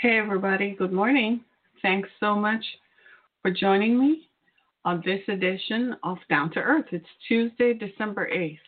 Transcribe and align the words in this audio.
Hey, 0.00 0.18
everybody. 0.18 0.74
Good 0.76 0.92
morning. 0.92 1.40
Thanks 1.80 2.08
so 2.20 2.34
much 2.34 2.62
for 3.40 3.50
joining 3.50 3.98
me 3.98 4.28
on 4.84 5.02
this 5.06 5.20
edition 5.28 5.96
of 6.02 6.18
Down 6.28 6.50
to 6.50 6.58
Earth. 6.58 6.86
It's 6.90 7.06
Tuesday, 7.26 7.72
December 7.72 8.28
8th. 8.28 8.58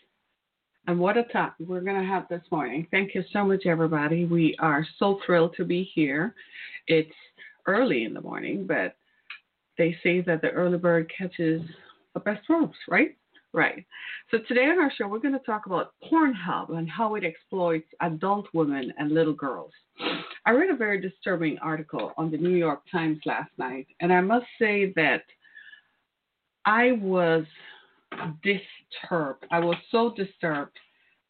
And 0.87 0.99
what 0.99 1.19
a 1.19 1.25
time 1.25 1.51
we're 1.59 1.81
going 1.81 2.01
to 2.01 2.07
have 2.09 2.29
this 2.29 2.45
morning. 2.51 2.87
Thank 2.91 3.15
you 3.15 3.25
so 3.33 3.45
much, 3.45 3.67
everybody. 3.67 4.25
We 4.25 4.57
are 4.61 4.87
so 4.99 5.19
thrilled 5.27 5.55
to 5.57 5.65
be 5.65 5.91
here. 5.95 6.35
It's 6.87 7.11
early 7.67 8.05
in 8.05 8.15
the 8.15 8.23
morning, 8.23 8.65
but 8.67 8.97
they 9.77 9.97
say 10.03 10.23
that 10.23 10.41
the 10.41 10.51
early 10.51 10.79
bird 10.79 11.11
catches 11.17 11.61
the 12.15 12.21
best 12.21 12.49
worms, 12.49 12.77
right? 12.89 13.17
Right. 13.57 13.87
So 14.31 14.37
today 14.47 14.67
on 14.67 14.79
our 14.79 14.93
show, 14.99 15.09
we're 15.09 15.19
going 15.19 15.33
to 15.33 15.41
talk 15.41 15.65
about 15.65 15.95
Pornhub 16.05 16.77
and 16.77 16.87
how 16.91 17.15
it 17.15 17.25
exploits 17.25 17.89
adult 18.03 18.47
women 18.53 18.93
and 18.99 19.13
little 19.13 19.33
girls. 19.33 19.73
I 20.45 20.51
read 20.51 20.69
a 20.69 20.77
very 20.77 21.01
disturbing 21.01 21.57
article 21.63 22.13
on 22.19 22.31
the 22.31 22.37
New 22.37 22.51
York 22.51 22.83
Times 22.93 23.19
last 23.25 23.49
night, 23.57 23.87
and 24.03 24.13
I 24.13 24.21
must 24.21 24.45
say 24.61 24.93
that 24.97 25.23
I 26.67 26.93
was 27.01 27.47
disturbed. 28.43 29.47
I 29.51 29.61
was 29.61 29.77
so 29.91 30.13
disturbed 30.15 30.77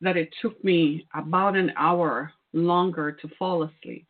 that 0.01 0.17
it 0.17 0.35
took 0.43 0.63
me 0.65 1.07
about 1.15 1.55
an 1.55 1.71
hour 1.77 2.33
longer 2.53 3.13
to 3.13 3.29
fall 3.39 3.63
asleep. 3.63 4.09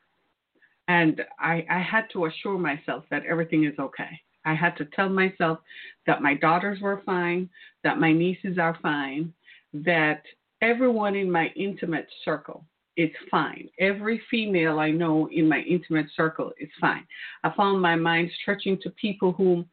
And 0.89 1.21
I, 1.39 1.67
I 1.69 1.81
had 1.81 2.07
to 2.15 2.25
assure 2.25 2.59
myself 2.59 3.05
that 3.11 3.27
everything 3.27 3.65
is 3.65 3.79
okay. 3.79 4.19
I 4.47 4.55
had 4.55 4.77
to 4.79 4.87
tell 4.87 5.09
myself 5.09 5.59
that 6.07 6.23
my 6.23 6.35
daughters 6.35 6.81
were 6.81 7.03
fine, 7.05 7.51
that 7.85 7.99
my 7.99 8.13
nieces 8.13 8.59
are 8.59 8.79
fine, 8.81 9.35
that 9.75 10.23
everyone 10.63 11.15
in 11.15 11.31
my 11.31 11.49
intimate 11.57 12.09
circle 12.25 12.65
is 12.97 13.11
fine. 13.31 13.69
Every 13.79 14.23
female 14.31 14.79
I 14.79 14.91
know 14.91 15.29
in 15.31 15.49
my 15.49 15.61
intimate 15.61 16.07
circle 16.17 16.53
is 16.59 16.71
fine. 16.81 17.07
I 17.45 17.53
found 17.55 17.83
my 17.83 17.97
mind 17.97 18.31
stretching 18.41 18.79
to 18.83 18.91
people 18.91 19.33
whom 19.33 19.69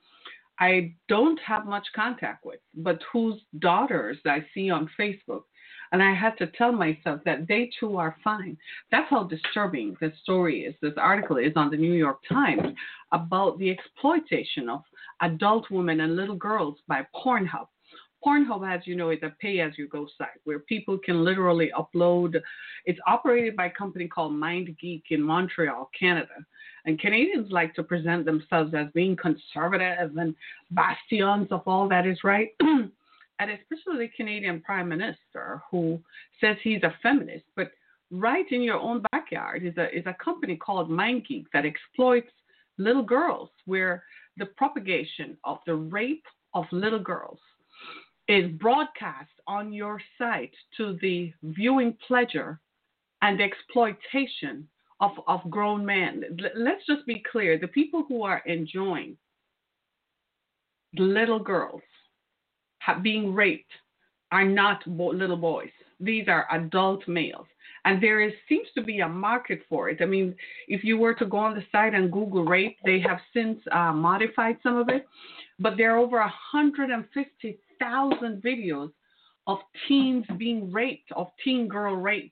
I 0.60 0.94
don't 1.08 1.40
have 1.46 1.66
much 1.66 1.88
contact 1.96 2.46
with, 2.46 2.60
but 2.76 3.00
whose 3.12 3.42
daughters 3.60 4.18
I 4.26 4.46
see 4.54 4.70
on 4.70 4.90
Facebook. 5.00 5.44
And 5.94 6.02
I 6.02 6.14
had 6.14 6.36
to 6.40 6.48
tell 6.48 6.72
myself 6.72 7.22
that 7.24 7.48
they 7.48 7.70
too 7.80 7.98
are 7.98 8.18
fine. 8.24 8.58
That's 8.92 9.10
how 9.12 9.26
disturbing 9.26 9.96
this 10.02 10.12
story 10.24 10.62
is. 10.62 10.74
This 10.82 10.96
article 10.98 11.38
is 11.38 11.54
on 11.56 11.70
the 11.70 11.78
New 11.78 11.94
York 11.94 12.18
Times 12.28 12.76
about 13.12 13.60
the 13.60 13.70
exploitation 13.70 14.70
of 14.70 14.82
adult 15.22 15.70
women 15.70 16.02
and 16.02 16.16
little 16.16 16.36
girls 16.36 16.80
by 16.88 17.06
Pornhub. 17.16 17.68
Pornhub, 18.26 18.68
as 18.68 18.88
you 18.88 18.96
know, 18.96 19.12
is 19.12 19.20
a 19.22 19.36
pay 19.40 19.60
as 19.60 19.74
you 19.78 19.88
go 19.88 20.08
site 20.18 20.30
where 20.46 20.60
people 20.60 20.98
can 20.98 21.24
literally 21.24 21.72
upload. 21.78 22.42
It's 22.86 23.00
operated 23.06 23.56
by 23.56 23.68
a 23.68 23.72
company 23.72 24.08
called 24.08 24.34
MindGeek 24.34 25.04
in 25.12 25.22
Montreal, 25.22 25.92
Canada. 25.98 26.34
And 26.86 27.00
Canadians 27.00 27.52
like 27.52 27.76
to 27.76 27.84
present 27.84 28.26
themselves 28.26 28.74
as 28.74 28.88
being 28.96 29.16
conservative 29.16 30.18
and 30.18 30.34
bastions 30.72 31.50
of 31.52 31.62
all 31.68 31.88
that 31.90 32.08
is 32.08 32.24
right. 32.24 32.50
and 33.44 33.60
especially 33.60 34.06
the 34.06 34.12
Canadian 34.16 34.62
Prime 34.62 34.88
Minister 34.88 35.62
who 35.70 36.00
says 36.40 36.56
he's 36.64 36.84
a 36.84 36.96
feminist. 37.04 37.44
But 37.58 37.72
right 38.10 38.46
in 38.52 38.62
your 38.62 38.80
own 38.80 39.04
backyard 39.12 39.66
is 39.66 39.76
a, 39.78 39.96
is 39.96 40.06
a 40.06 40.16
company 40.24 40.56
called 40.56 40.90
MindGeek 40.90 41.46
that 41.52 41.66
exploits 41.66 42.32
little 42.78 43.04
girls, 43.04 43.50
where 43.66 44.04
the 44.38 44.46
propagation 44.46 45.38
of 45.44 45.58
the 45.66 45.76
rape 45.76 46.26
of 46.54 46.66
little 46.72 47.00
girls 47.00 47.40
is 48.30 48.50
broadcast 48.54 49.32
on 49.48 49.74
your 49.74 50.02
site 50.18 50.54
to 50.78 50.98
the 51.02 51.34
viewing 51.44 51.98
pleasure 52.08 52.62
and 53.22 53.42
exploitation 53.42 54.68
of, 55.02 55.12
of 55.28 55.42
grown 55.50 55.86
men. 55.86 56.24
Let's 56.56 56.86
just 56.88 57.06
be 57.06 57.22
clear 57.30 57.60
the 57.60 57.68
people 57.68 58.06
who 58.08 58.24
are 58.24 58.42
enjoying 58.46 59.18
little 60.98 61.40
girls 61.40 61.82
being 63.02 63.34
raped 63.34 63.72
are 64.32 64.46
not 64.46 64.86
little 64.88 65.38
boys, 65.38 65.72
these 66.00 66.28
are 66.28 66.48
adult 66.52 67.08
males. 67.08 67.48
And 67.86 68.02
there 68.02 68.22
is 68.22 68.32
seems 68.48 68.68
to 68.76 68.84
be 68.84 69.02
a 69.02 69.08
market 69.08 69.62
for 69.68 69.90
it. 69.90 69.98
I 70.02 70.06
mean, 70.06 70.34
if 70.70 70.86
you 70.86 70.98
were 70.98 71.14
to 71.16 71.26
go 71.26 71.36
on 71.38 71.54
the 71.54 71.66
site 71.72 71.94
and 71.94 72.10
Google 72.12 72.46
rape, 72.46 72.78
they 72.86 73.00
have 73.02 73.20
since 73.34 73.60
uh, 73.72 73.92
modified 73.92 74.58
some 74.64 74.78
of 74.78 74.88
it, 74.90 75.06
but 75.60 75.76
there 75.76 75.94
are 75.94 75.98
over 75.98 76.20
150,000 76.20 78.42
videos 78.42 78.92
of 79.48 79.58
teens 79.88 80.26
being 80.38 80.72
raped, 80.72 81.12
of 81.12 81.28
teen 81.44 81.68
girl 81.68 81.96
rape 81.96 82.32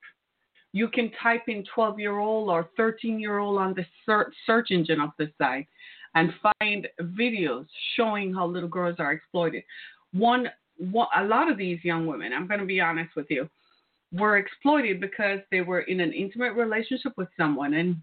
you 0.73 0.88
can 0.88 1.12
type 1.22 1.44
in 1.47 1.63
12 1.73 2.00
year 2.00 2.19
old 2.19 2.50
or 2.50 2.69
13 2.78 3.19
year 3.19 3.39
old 3.39 3.57
on 3.57 3.73
the 3.73 3.85
search, 4.06 4.33
search 4.45 4.72
engine 4.72 5.01
of 5.01 5.09
the 5.18 5.31
site 5.38 5.68
and 6.16 6.33
find 6.59 6.88
videos 7.01 7.66
showing 7.95 8.33
how 8.33 8.45
little 8.45 8.69
girls 8.69 8.95
are 9.00 9.12
exploited. 9.12 9.63
One, 10.13 10.49
one 10.77 11.07
a 11.16 11.23
lot 11.23 11.49
of 11.49 11.57
these 11.57 11.83
young 11.83 12.07
women, 12.07 12.33
I'm 12.33 12.47
going 12.47 12.59
to 12.59 12.66
be 12.66 12.81
honest 12.81 13.16
with 13.16 13.27
you, 13.29 13.49
were 14.13 14.38
exploited 14.38 14.99
because 14.99 15.39
they 15.51 15.61
were 15.61 15.81
in 15.81 15.99
an 15.99 16.13
intimate 16.13 16.53
relationship 16.53 17.13
with 17.17 17.29
someone 17.38 17.75
and 17.75 17.95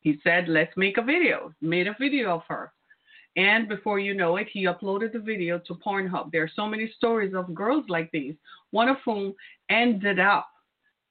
he 0.00 0.18
said, 0.24 0.48
let's 0.48 0.76
make 0.76 0.98
a 0.98 1.02
video, 1.02 1.54
made 1.60 1.86
a 1.86 1.96
video 1.98 2.34
of 2.34 2.42
her. 2.48 2.72
And 3.36 3.68
before 3.68 3.98
you 3.98 4.14
know 4.14 4.36
it, 4.36 4.48
he 4.52 4.64
uploaded 4.64 5.12
the 5.12 5.18
video 5.18 5.58
to 5.66 5.74
Pornhub. 5.74 6.32
There 6.32 6.42
are 6.42 6.50
so 6.54 6.66
many 6.66 6.92
stories 6.96 7.34
of 7.34 7.54
girls 7.54 7.84
like 7.88 8.10
these, 8.10 8.34
one 8.72 8.88
of 8.88 8.98
whom 9.04 9.34
ended 9.70 10.18
up 10.18 10.48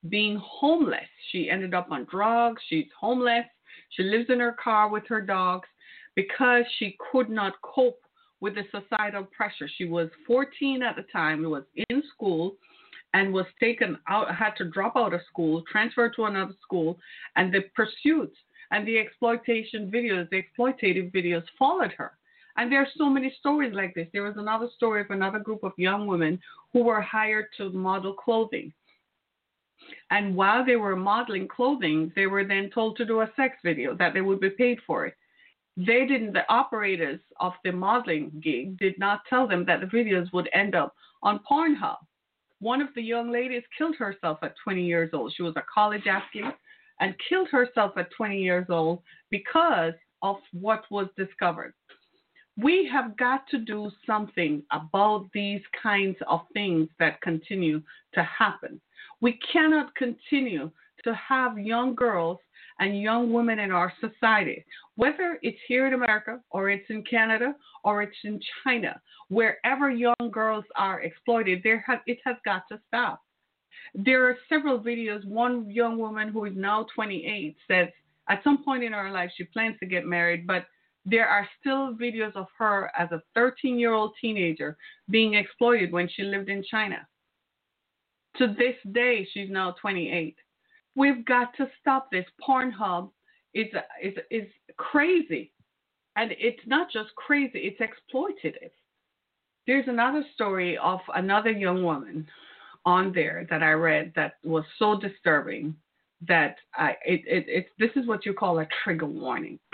being 0.09 0.40
homeless. 0.44 1.07
She 1.31 1.50
ended 1.50 1.73
up 1.73 1.88
on 1.90 2.06
drugs. 2.11 2.61
She's 2.67 2.85
homeless. 3.00 3.45
She 3.91 4.03
lives 4.03 4.29
in 4.29 4.40
her 4.40 4.56
car 4.61 4.90
with 4.90 5.03
her 5.07 5.22
dogs 5.22 5.67
because 6.16 6.63
she 6.78 6.97
could 7.11 7.29
not 7.29 7.53
cope 7.61 8.00
with 8.41 8.56
the 8.56 8.63
societal 8.72 9.24
pressure. 9.24 9.69
She 9.78 9.85
was 9.85 10.09
14 10.28 10.84
at 10.84 10.96
the 10.96 11.03
time, 11.03 11.44
was 11.50 11.63
in 11.90 12.03
school, 12.13 12.57
and 13.13 13.34
was 13.34 13.46
taken 13.59 13.97
out, 14.09 14.34
had 14.34 14.56
to 14.57 14.66
drop 14.66 14.96
out 14.96 15.13
of 15.13 15.22
school, 15.29 15.63
transfer 15.72 16.09
to 16.09 16.25
another 16.25 16.56
school, 16.62 16.97
and 17.35 17.53
the 17.53 17.62
pursuit 17.75 18.34
and 18.72 18.88
the 18.88 18.97
exploitation 18.97 19.91
videos, 19.91 20.29
the 20.29 20.41
exploitative 20.41 21.12
videos 21.13 21.44
followed 21.59 21.91
her. 21.97 22.13
And 22.57 22.72
there 22.72 22.81
are 22.81 22.88
so 22.97 23.09
many 23.09 23.34
stories 23.40 23.74
like 23.74 23.94
this. 23.96 24.07
There 24.12 24.24
was 24.24 24.35
another 24.38 24.68
story 24.75 25.02
of 25.02 25.09
another 25.09 25.40
group 25.40 25.63
of 25.63 25.72
young 25.78 26.08
women 26.08 26.40
who 26.73 26.84
were 26.84 27.02
hired 27.02 27.47
to 27.58 27.69
model 27.69 28.13
clothing. 28.13 28.73
And 30.09 30.35
while 30.35 30.66
they 30.66 30.75
were 30.75 30.96
modeling 30.96 31.47
clothing, 31.47 32.11
they 32.16 32.28
were 32.28 32.46
then 32.46 32.70
told 32.73 32.97
to 32.97 33.05
do 33.05 33.22
a 33.22 33.32
sex 33.35 33.55
video 33.64 33.96
that 33.96 34.14
they 34.14 34.22
would 34.22 34.40
be 34.40 34.49
paid 34.49 34.79
for 34.85 35.05
it. 35.05 35.16
They 35.85 36.05
didn't, 36.05 36.33
the 36.33 36.47
operators 36.47 37.19
of 37.39 37.53
the 37.63 37.72
modeling 37.72 38.31
gig 38.43 38.78
did 38.78 38.99
not 38.99 39.22
tell 39.28 39.47
them 39.47 39.66
that 39.66 39.79
the 39.79 39.87
videos 39.87 40.31
would 40.31 40.49
end 40.53 40.75
up 40.75 40.93
on 41.23 41.39
Pornhub. 41.49 41.97
One 42.59 42.81
of 42.81 42.89
the 42.93 43.01
young 43.01 43.31
ladies 43.31 43.63
killed 43.75 43.95
herself 43.95 44.39
at 44.43 44.53
20 44.63 44.83
years 44.83 45.09
old. 45.13 45.33
She 45.35 45.41
was 45.41 45.55
a 45.55 45.63
college 45.73 46.05
athlete 46.05 46.53
and 46.99 47.16
killed 47.28 47.49
herself 47.49 47.93
at 47.97 48.11
20 48.16 48.37
years 48.39 48.67
old 48.69 49.01
because 49.31 49.93
of 50.22 50.35
what 50.53 50.83
was 50.91 51.07
discovered. 51.17 51.73
We 52.57 52.87
have 52.91 53.17
got 53.17 53.47
to 53.47 53.57
do 53.57 53.89
something 54.05 54.61
about 54.72 55.29
these 55.33 55.61
kinds 55.81 56.17
of 56.28 56.41
things 56.53 56.89
that 56.99 57.22
continue 57.22 57.81
to 58.13 58.23
happen. 58.23 58.79
We 59.19 59.39
cannot 59.51 59.95
continue 59.95 60.69
to 61.03 61.16
have 61.16 61.57
young 61.57 61.95
girls 61.95 62.37
and 62.81 62.99
young 62.99 63.31
women 63.31 63.59
in 63.59 63.72
our 63.72 63.93
society, 64.01 64.66
whether 64.95 65.37
it's 65.43 65.59
here 65.67 65.85
in 65.85 65.93
America 65.93 66.41
or 66.49 66.72
it's 66.72 66.89
in 66.89 67.03
Canada 67.03 67.55
or 67.83 68.01
it's 68.01 68.17
in 68.23 68.39
China, 68.63 68.99
wherever 69.29 69.89
young 69.91 70.31
girls 70.31 70.66
are 70.75 71.01
exploited, 71.01 71.61
there 71.63 71.85
it 72.07 72.17
has 72.25 72.35
got 72.43 72.63
to 72.69 72.79
stop. 72.87 73.22
There 73.93 74.28
are 74.28 74.37
several 74.49 74.79
videos. 74.79 75.23
One 75.25 75.69
young 75.69 75.99
woman 75.99 76.29
who 76.29 76.45
is 76.45 76.53
now 76.55 76.87
28 76.93 77.55
says 77.69 77.87
at 78.29 78.43
some 78.43 78.63
point 78.63 78.83
in 78.83 78.93
her 78.93 79.11
life 79.11 79.31
she 79.37 79.43
plans 79.43 79.75
to 79.79 79.85
get 79.85 80.05
married, 80.05 80.47
but 80.47 80.66
there 81.05 81.28
are 81.28 81.47
still 81.59 81.93
videos 81.93 82.35
of 82.35 82.47
her 82.57 82.91
as 82.97 83.11
a 83.11 83.22
13 83.35 83.78
year 83.78 83.93
old 83.93 84.13
teenager 84.19 84.75
being 85.09 85.35
exploited 85.35 85.91
when 85.91 86.09
she 86.09 86.23
lived 86.23 86.49
in 86.49 86.63
China. 86.63 87.07
To 88.37 88.47
this 88.47 88.75
day, 88.91 89.28
she's 89.31 89.51
now 89.51 89.75
28. 89.79 90.35
We've 90.96 91.26
got 91.26 91.55
to 91.58 91.70
stop 91.79 92.11
this. 92.11 92.26
Pornhub 92.47 93.09
is, 93.53 93.67
is, 94.02 94.14
is 94.29 94.47
crazy. 94.78 95.52
And 96.16 96.32
it's 96.38 96.61
not 96.66 96.91
just 96.91 97.16
crazy, 97.16 97.59
it's 97.59 97.79
exploitative. 97.79 98.72
There's 99.67 99.88
another 99.88 100.26
story 100.34 100.78
of 100.78 100.99
another 101.16 101.52
young 101.52 101.84
woman 101.84 102.28
on 102.85 103.14
there 103.14 103.47
that 103.49 103.64
I 103.64 103.72
read 103.72 104.11
that 104.16 104.34
was 104.43 104.64
so 104.78 104.99
disturbing 104.99 105.76
that 106.28 106.58
I, 106.76 106.91
it, 107.05 107.22
it, 107.26 107.46
it, 107.47 107.66
this 107.79 107.91
is 107.96 108.08
what 108.08 108.26
you 108.26 108.34
call 108.34 108.59
a 108.59 108.67
trigger 108.84 109.05
warning. 109.05 109.59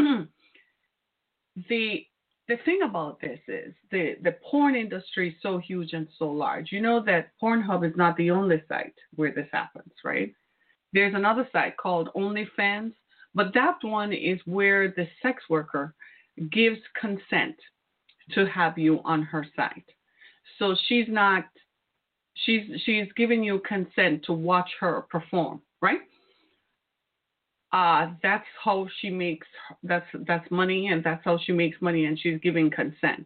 the 1.69 2.05
the 2.47 2.57
thing 2.63 2.79
about 2.83 3.19
this 3.19 3.39
is 3.47 3.73
the 3.91 4.15
the 4.23 4.35
porn 4.49 4.75
industry 4.75 5.29
is 5.29 5.35
so 5.41 5.57
huge 5.57 5.93
and 5.93 6.07
so 6.17 6.29
large. 6.29 6.71
You 6.71 6.81
know 6.81 7.03
that 7.03 7.31
Pornhub 7.41 7.85
is 7.85 7.95
not 7.97 8.15
the 8.17 8.31
only 8.31 8.63
site 8.69 8.95
where 9.15 9.33
this 9.33 9.49
happens, 9.51 9.91
right? 10.05 10.33
There's 10.93 11.13
another 11.13 11.47
site 11.51 11.77
called 11.77 12.09
OnlyFans, 12.15 12.93
but 13.35 13.53
that 13.53 13.77
one 13.81 14.13
is 14.13 14.39
where 14.45 14.89
the 14.89 15.07
sex 15.21 15.43
worker 15.49 15.93
gives 16.51 16.79
consent 16.99 17.55
to 18.33 18.45
have 18.45 18.77
you 18.77 18.99
on 19.03 19.23
her 19.23 19.45
site. 19.55 19.85
So 20.59 20.75
she's 20.87 21.07
not 21.07 21.45
she's 22.45 22.61
she's 22.85 23.07
giving 23.15 23.43
you 23.43 23.61
consent 23.67 24.23
to 24.25 24.33
watch 24.33 24.69
her 24.79 25.01
perform, 25.09 25.61
right? 25.81 25.99
Uh, 27.73 28.13
that's 28.23 28.45
how 28.63 28.87
she 28.99 29.09
makes 29.09 29.47
that's 29.83 30.07
that's 30.27 30.49
money 30.49 30.87
and 30.87 31.03
that's 31.03 31.23
how 31.25 31.37
she 31.45 31.51
makes 31.51 31.81
money 31.81 32.05
and 32.05 32.19
she's 32.19 32.39
giving 32.41 32.69
consent. 32.69 33.25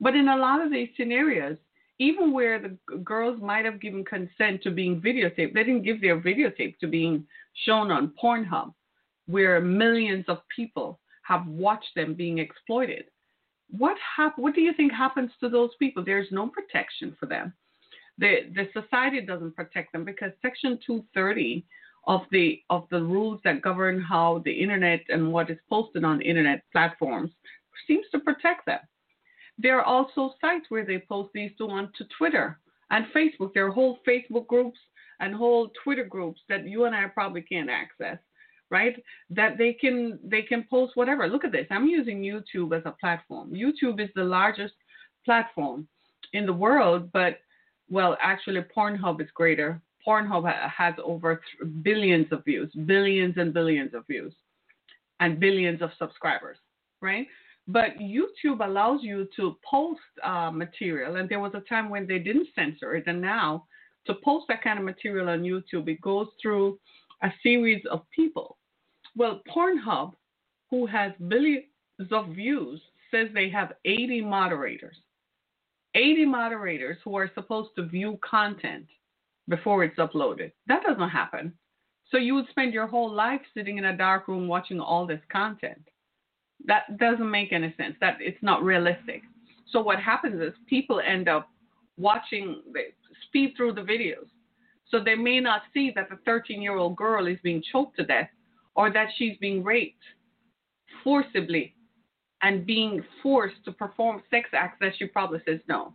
But 0.00 0.14
in 0.14 0.28
a 0.28 0.36
lot 0.36 0.60
of 0.64 0.70
these 0.70 0.88
scenarios, 0.96 1.56
even 1.98 2.32
where 2.32 2.58
the 2.58 2.76
girls 2.98 3.40
might 3.40 3.64
have 3.64 3.80
given 3.80 4.04
consent 4.04 4.62
to 4.62 4.70
being 4.70 5.00
videotaped, 5.00 5.54
they 5.54 5.64
didn't 5.64 5.82
give 5.82 6.00
their 6.00 6.20
videotape 6.20 6.78
to 6.78 6.86
being 6.86 7.26
shown 7.64 7.90
on 7.90 8.12
Pornhub, 8.22 8.74
where 9.26 9.60
millions 9.60 10.24
of 10.28 10.38
people 10.54 11.00
have 11.22 11.46
watched 11.46 11.94
them 11.94 12.14
being 12.14 12.38
exploited. 12.38 13.04
What 13.70 13.96
hap- 14.16 14.38
What 14.38 14.54
do 14.54 14.60
you 14.60 14.72
think 14.74 14.92
happens 14.92 15.30
to 15.40 15.48
those 15.48 15.70
people? 15.78 16.04
There's 16.04 16.30
no 16.30 16.48
protection 16.48 17.16
for 17.18 17.26
them. 17.26 17.52
The 18.18 18.52
the 18.54 18.68
society 18.80 19.20
doesn't 19.20 19.56
protect 19.56 19.92
them 19.92 20.04
because 20.04 20.32
Section 20.40 20.78
230 20.86 21.64
of 22.06 22.22
the 22.30 22.62
of 22.70 22.86
the 22.90 23.02
rules 23.02 23.40
that 23.44 23.62
govern 23.62 24.00
how 24.00 24.42
the 24.44 24.52
internet 24.52 25.00
and 25.08 25.32
what 25.32 25.50
is 25.50 25.58
posted 25.68 26.04
on 26.04 26.20
internet 26.20 26.62
platforms 26.70 27.30
seems 27.86 28.06
to 28.12 28.20
protect 28.20 28.64
them. 28.66 28.80
There 29.58 29.78
are 29.78 29.84
also 29.84 30.34
sites 30.40 30.66
where 30.68 30.84
they 30.84 30.98
post 30.98 31.30
these 31.32 31.50
to 31.58 31.68
onto 31.68 32.04
Twitter 32.18 32.58
and 32.90 33.06
Facebook. 33.14 33.52
There 33.54 33.66
are 33.66 33.70
whole 33.70 33.98
Facebook 34.06 34.46
groups 34.46 34.78
and 35.20 35.34
whole 35.34 35.70
Twitter 35.82 36.04
groups 36.04 36.40
that 36.48 36.66
you 36.68 36.84
and 36.84 36.94
I 36.94 37.06
probably 37.06 37.42
can't 37.42 37.70
access 37.70 38.18
right? 38.70 39.02
That 39.30 39.58
they 39.58 39.72
can 39.72 40.18
they 40.24 40.42
can 40.42 40.66
post 40.68 40.96
whatever. 40.96 41.28
Look 41.28 41.44
at 41.44 41.52
this. 41.52 41.66
I'm 41.70 41.86
using 41.86 42.20
YouTube 42.22 42.76
as 42.76 42.82
a 42.84 42.92
platform. 42.92 43.50
YouTube 43.50 44.00
is 44.00 44.10
the 44.14 44.24
largest 44.24 44.74
platform 45.24 45.86
in 46.32 46.46
the 46.46 46.52
world, 46.52 47.10
but 47.12 47.38
well, 47.88 48.16
actually, 48.20 48.62
Pornhub 48.76 49.20
is 49.20 49.28
greater. 49.34 49.80
Pornhub 50.06 50.52
has 50.68 50.94
over 51.02 51.40
billions 51.82 52.26
of 52.32 52.44
views, 52.44 52.72
billions 52.86 53.34
and 53.36 53.52
billions 53.52 53.94
of 53.94 54.06
views, 54.06 54.34
and 55.20 55.38
billions 55.40 55.82
of 55.82 55.90
subscribers, 55.98 56.58
right? 57.00 57.26
But 57.68 57.98
YouTube 57.98 58.64
allows 58.64 59.00
you 59.02 59.28
to 59.36 59.56
post 59.68 60.00
uh, 60.22 60.50
material, 60.52 61.16
and 61.16 61.28
there 61.28 61.40
was 61.40 61.52
a 61.54 61.60
time 61.68 61.90
when 61.90 62.06
they 62.06 62.18
didn't 62.18 62.48
censor 62.54 62.94
it, 62.94 63.04
and 63.06 63.20
now 63.20 63.66
to 64.06 64.14
post 64.24 64.46
that 64.48 64.62
kind 64.62 64.78
of 64.78 64.84
material 64.84 65.28
on 65.28 65.42
YouTube, 65.42 65.88
it 65.88 66.00
goes 66.00 66.28
through 66.40 66.78
a 67.22 67.28
series 67.42 67.82
of 67.90 68.02
people. 68.14 68.56
Well, 69.16 69.42
Pornhub, 69.48 70.12
who 70.70 70.86
has 70.86 71.12
billions 71.28 71.64
of 72.10 72.28
views, 72.28 72.80
says 73.10 73.28
they 73.32 73.48
have 73.50 73.72
80 73.84 74.20
moderators. 74.22 74.96
80 75.94 76.26
moderators 76.26 76.98
who 77.04 77.16
are 77.16 77.30
supposed 77.34 77.70
to 77.76 77.86
view 77.86 78.18
content 78.28 78.86
before 79.48 79.82
it's 79.82 79.98
uploaded. 79.98 80.52
That 80.66 80.82
doesn't 80.82 81.08
happen. 81.08 81.52
So 82.10 82.18
you 82.18 82.34
would 82.34 82.48
spend 82.50 82.74
your 82.74 82.86
whole 82.86 83.12
life 83.12 83.40
sitting 83.54 83.78
in 83.78 83.86
a 83.86 83.96
dark 83.96 84.28
room 84.28 84.46
watching 84.46 84.78
all 84.78 85.06
this 85.06 85.22
content. 85.32 85.82
That 86.64 86.98
doesn't 86.98 87.30
make 87.30 87.52
any 87.52 87.74
sense. 87.76 87.96
That 88.00 88.16
it's 88.20 88.42
not 88.42 88.62
realistic. 88.62 89.22
So 89.70 89.80
what 89.80 90.00
happens 90.00 90.40
is 90.40 90.52
people 90.68 91.00
end 91.00 91.28
up 91.28 91.48
watching, 91.96 92.62
they 92.72 92.94
speed 93.28 93.54
through 93.56 93.74
the 93.74 93.82
videos 93.82 94.28
so 94.88 95.00
they 95.02 95.14
may 95.14 95.40
not 95.40 95.62
see 95.74 95.92
that 95.94 96.08
the 96.08 96.18
13 96.24 96.62
year 96.62 96.76
old 96.76 96.96
girl 96.96 97.26
is 97.26 97.38
being 97.42 97.62
choked 97.72 97.96
to 97.96 98.04
death 98.04 98.28
or 98.74 98.92
that 98.92 99.08
she's 99.16 99.36
being 99.38 99.64
raped 99.64 100.02
forcibly 101.02 101.74
and 102.42 102.66
being 102.66 103.02
forced 103.22 103.64
to 103.64 103.72
perform 103.72 104.22
sex 104.30 104.50
acts 104.52 104.76
that 104.80 104.92
she 104.98 105.06
probably 105.06 105.40
says 105.46 105.60
no. 105.68 105.94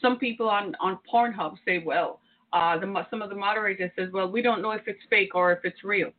Some 0.00 0.18
people 0.18 0.48
on, 0.48 0.74
on 0.80 0.98
Pornhub 1.12 1.56
say, 1.64 1.82
well, 1.84 2.20
uh, 2.52 2.78
the, 2.78 3.06
some 3.10 3.22
of 3.22 3.30
the 3.30 3.36
moderators 3.36 3.90
says, 3.96 4.08
well, 4.12 4.30
we 4.30 4.42
don't 4.42 4.62
know 4.62 4.72
if 4.72 4.82
it's 4.86 5.00
fake 5.08 5.34
or 5.34 5.52
if 5.52 5.60
it's 5.64 5.84
real. 5.84 6.10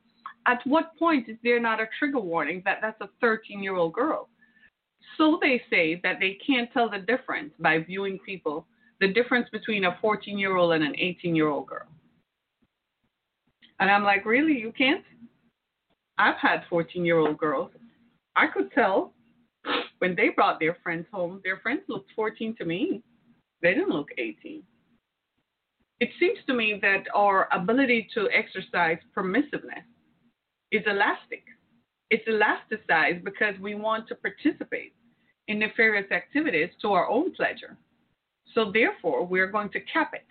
At 0.47 0.59
what 0.65 0.97
point 0.97 1.27
is 1.27 1.38
there 1.44 1.59
not 1.59 1.81
a 1.81 1.89
trigger 1.97 2.19
warning 2.19 2.62
that 2.65 2.80
that's 2.81 3.00
a 3.01 3.09
13 3.21 3.63
year 3.63 3.75
old 3.75 3.94
girl? 3.94 4.30
So 5.18 5.39
they 5.42 5.62
say 5.69 6.00
that 6.03 6.19
they 6.19 6.38
can't 6.45 6.71
tell 6.71 6.89
the 6.89 7.00
difference 7.00 7.53
by 7.59 7.80
viewing 7.80 8.19
people, 8.19 8.65
the 9.00 9.12
difference 9.13 9.47
between 9.51 9.86
a 9.86 9.97
14 10.01 10.38
year 10.38 10.56
old 10.56 10.74
and 10.74 10.83
an 10.83 10.95
18 10.97 11.36
year 11.36 11.50
old 11.50 11.68
girl. 11.68 11.88
And 13.80 13.89
I'm 13.89 14.03
like, 14.03 14.25
really? 14.25 14.57
You 14.57 14.71
can't? 14.71 15.03
I've 16.18 16.38
had 16.38 16.63
14 16.69 17.03
year 17.03 17.19
old 17.19 17.38
girls. 17.38 17.71
I 18.36 18.48
could 18.48 18.71
tell 18.71 19.13
when 20.00 20.15
they 20.15 20.30
brought 20.30 20.59
their 20.59 20.77
friends 20.83 21.07
home, 21.12 21.41
their 21.44 21.57
friends 21.57 21.81
looked 21.88 22.12
14 22.15 22.56
to 22.57 22.65
me. 22.65 23.01
They 23.62 23.74
didn't 23.74 23.89
look 23.89 24.09
18. 24.18 24.63
It 26.01 26.09
seems 26.19 26.38
to 26.48 26.53
me 26.53 26.77
that 26.81 27.06
our 27.13 27.48
ability 27.51 28.09
to 28.13 28.30
exercise 28.31 28.98
permissiveness 29.15 29.83
is 30.75 30.83
elastic. 30.88 31.44
It's 32.10 32.27
elasticized 32.27 33.24
because 33.24 33.55
we 33.62 33.75
want 33.75 34.08
to 34.10 34.15
participate 34.15 34.94
in 35.48 35.60
nefarious 35.60 36.12
activities 36.12 36.70
to 36.82 36.94
our 36.94 37.10
own 37.10 37.34
pleasure. 37.34 37.77
So 38.53 38.72
therefore, 38.72 39.25
we're 39.25 39.51
going 39.51 39.70
to 39.70 39.79
cap 39.82 40.12
it 40.13 40.25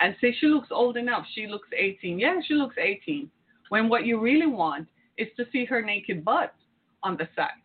and 0.00 0.14
say 0.20 0.34
she 0.38 0.46
looks 0.46 0.68
old 0.70 0.96
enough. 0.96 1.24
She 1.34 1.46
looks 1.46 1.68
18. 1.76 2.18
Yeah, 2.18 2.40
she 2.46 2.54
looks 2.54 2.76
18. 2.78 3.30
When 3.70 3.88
what 3.88 4.06
you 4.06 4.20
really 4.20 4.46
want 4.46 4.88
is 5.16 5.28
to 5.36 5.44
see 5.52 5.64
her 5.64 5.82
naked 5.82 6.24
butt 6.24 6.54
on 7.02 7.16
the 7.16 7.28
side. 7.34 7.60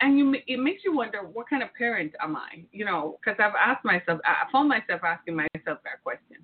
And 0.00 0.16
you, 0.18 0.36
it 0.46 0.58
makes 0.58 0.82
you 0.84 0.94
wonder 0.94 1.22
what 1.22 1.48
kind 1.50 1.62
of 1.62 1.74
parent 1.74 2.12
am 2.22 2.36
I? 2.36 2.64
You 2.72 2.84
know, 2.84 3.18
because 3.20 3.38
I've 3.40 3.56
asked 3.58 3.84
myself, 3.84 4.20
I 4.24 4.50
found 4.52 4.68
myself 4.68 5.00
asking 5.02 5.36
myself 5.36 5.78
that 5.84 6.02
question. 6.02 6.38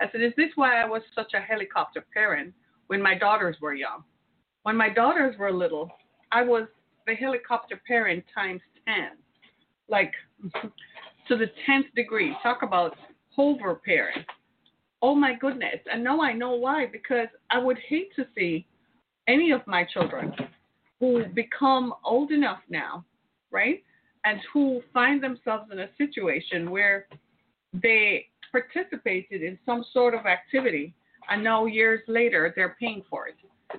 I 0.00 0.10
said, 0.12 0.20
is 0.20 0.32
this 0.36 0.50
why 0.56 0.80
I 0.80 0.84
was 0.84 1.02
such 1.14 1.32
a 1.34 1.40
helicopter 1.40 2.04
parent 2.12 2.52
when 2.88 3.00
my 3.00 3.16
daughters 3.16 3.56
were 3.60 3.74
young? 3.74 4.04
When 4.66 4.76
my 4.76 4.88
daughters 4.88 5.38
were 5.38 5.52
little, 5.52 5.90
I 6.32 6.42
was 6.42 6.66
the 7.06 7.14
helicopter 7.14 7.80
parent 7.86 8.24
times 8.34 8.60
10, 8.86 9.10
like 9.88 10.12
to 11.28 11.36
the 11.36 11.46
10th 11.68 11.94
degree. 11.94 12.34
Talk 12.42 12.62
about 12.62 12.96
hover 13.36 13.76
parent 13.76 14.26
oh 15.02 15.14
my 15.14 15.34
goodness. 15.34 15.78
And 15.92 16.02
now 16.02 16.20
I 16.20 16.32
know 16.32 16.54
why, 16.54 16.86
because 16.90 17.28
I 17.50 17.58
would 17.58 17.78
hate 17.88 18.14
to 18.16 18.26
see 18.34 18.66
any 19.28 19.52
of 19.52 19.60
my 19.66 19.84
children 19.84 20.34
who 20.98 21.24
become 21.26 21.94
old 22.04 22.30
enough 22.30 22.60
now, 22.68 23.04
right? 23.50 23.84
And 24.24 24.40
who 24.52 24.82
find 24.92 25.22
themselves 25.22 25.70
in 25.70 25.80
a 25.80 25.88
situation 25.96 26.70
where 26.70 27.06
they 27.72 28.26
participated 28.50 29.42
in 29.42 29.58
some 29.66 29.84
sort 29.92 30.14
of 30.14 30.26
activity 30.26 30.94
and 31.28 31.44
now 31.44 31.66
years 31.66 32.00
later 32.08 32.52
they're 32.56 32.76
paying 32.80 33.02
for 33.08 33.28
it. 33.28 33.36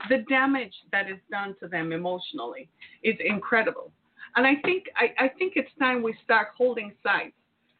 The 0.09 0.25
damage 0.29 0.73
that 0.91 1.09
is 1.09 1.17
done 1.29 1.55
to 1.61 1.67
them 1.67 1.91
emotionally 1.91 2.69
is 3.03 3.15
incredible. 3.23 3.91
And 4.35 4.45
I 4.45 4.55
think 4.63 4.85
I, 4.95 5.25
I 5.25 5.27
think 5.29 5.53
it's 5.55 5.71
time 5.79 6.03
we 6.03 6.15
start 6.23 6.49
holding 6.57 6.93
sight 7.01 7.33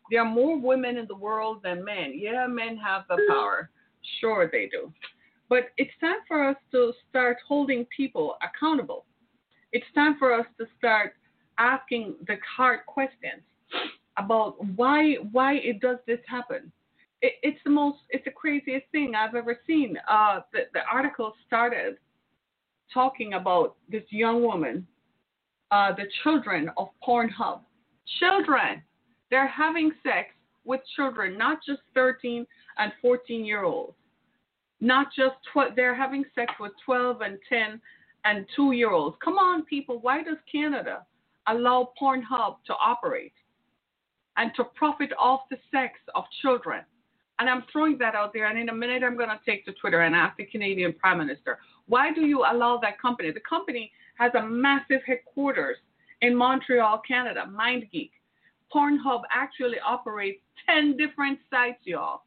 there 0.09 0.21
are 0.21 0.29
more 0.29 0.57
women 0.57 0.97
in 0.97 1.05
the 1.07 1.15
world 1.15 1.61
than 1.63 1.83
men. 1.83 2.13
Yeah, 2.15 2.47
men 2.47 2.77
have 2.77 3.03
the 3.09 3.17
power. 3.29 3.69
Sure, 4.19 4.49
they 4.51 4.67
do. 4.67 4.91
But 5.49 5.69
it's 5.77 5.91
time 5.99 6.19
for 6.27 6.47
us 6.47 6.57
to 6.71 6.93
start 7.09 7.37
holding 7.47 7.85
people 7.95 8.37
accountable. 8.41 9.05
It's 9.71 9.85
time 9.95 10.15
for 10.17 10.33
us 10.33 10.45
to 10.59 10.65
start 10.77 11.13
asking 11.57 12.15
the 12.27 12.37
hard 12.57 12.85
questions 12.85 13.41
about 14.17 14.55
why 14.75 15.15
why 15.31 15.55
it 15.55 15.79
does 15.81 15.97
this 16.07 16.19
happen. 16.27 16.71
it, 17.21 17.33
it's 17.43 17.59
the 17.63 17.69
most, 17.69 17.99
it's 18.09 18.25
the 18.25 18.31
craziest 18.31 18.85
thing 18.91 19.13
I've 19.15 19.35
ever 19.35 19.59
seen. 19.65 19.97
Uh, 20.09 20.41
the, 20.53 20.61
the 20.73 20.81
article 20.91 21.33
started 21.45 21.97
talking 22.93 23.33
about 23.33 23.75
this 23.89 24.03
young 24.09 24.41
woman, 24.41 24.87
uh, 25.71 25.93
the 25.93 26.05
children 26.23 26.69
of 26.77 26.89
Pornhub. 27.05 27.61
Children, 28.19 28.81
they're 29.29 29.47
having 29.47 29.91
sex 30.03 30.29
with 30.65 30.81
children, 30.95 31.37
not 31.37 31.59
just 31.65 31.81
13 31.93 32.45
and 32.77 32.91
14 33.01 33.45
year 33.45 33.63
olds. 33.63 33.93
Not 34.79 35.07
just 35.15 35.35
tw- 35.51 35.75
they're 35.75 35.95
having 35.95 36.23
sex 36.35 36.53
with 36.59 36.71
12 36.85 37.21
and 37.21 37.37
10 37.49 37.81
and 38.25 38.45
2 38.55 38.73
year 38.73 38.91
olds. 38.91 39.17
Come 39.23 39.37
on, 39.37 39.63
people, 39.65 39.99
why 39.99 40.23
does 40.23 40.37
Canada 40.51 41.05
allow 41.47 41.91
Pornhub 41.99 42.57
to 42.67 42.73
operate 42.73 43.33
and 44.37 44.51
to 44.55 44.63
profit 44.75 45.11
off 45.17 45.41
the 45.49 45.57
sex 45.71 45.93
of 46.15 46.25
children? 46.41 46.81
And 47.39 47.49
I'm 47.49 47.63
throwing 47.71 47.97
that 47.99 48.15
out 48.15 48.33
there. 48.33 48.47
And 48.47 48.57
in 48.57 48.69
a 48.69 48.73
minute, 48.73 49.03
I'm 49.03 49.15
going 49.15 49.29
to 49.29 49.39
take 49.45 49.65
to 49.65 49.73
Twitter 49.73 50.01
and 50.01 50.15
ask 50.15 50.37
the 50.37 50.45
Canadian 50.45 50.93
Prime 50.93 51.19
Minister, 51.19 51.59
why 51.87 52.13
do 52.13 52.21
you 52.21 52.39
allow 52.39 52.79
that 52.81 52.99
company? 53.01 53.31
The 53.31 53.41
company 53.47 53.91
has 54.17 54.31
a 54.35 54.43
massive 54.47 55.01
headquarters 55.05 55.77
in 56.21 56.35
Montreal, 56.35 57.01
Canada, 57.07 57.45
MindGeek. 57.49 58.11
Pornhub 58.73 59.21
actually 59.31 59.77
operates 59.85 60.41
10 60.69 60.97
different 60.97 61.39
sites, 61.49 61.79
y'all. 61.83 62.23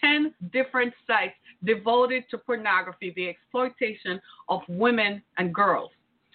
10 0.00 0.34
different 0.52 0.92
sites 1.06 1.34
devoted 1.64 2.24
to 2.30 2.38
pornography, 2.38 3.12
the 3.16 3.28
exploitation 3.28 4.20
of 4.48 4.60
women 4.68 5.22
and 5.38 5.54
girls. 5.54 5.90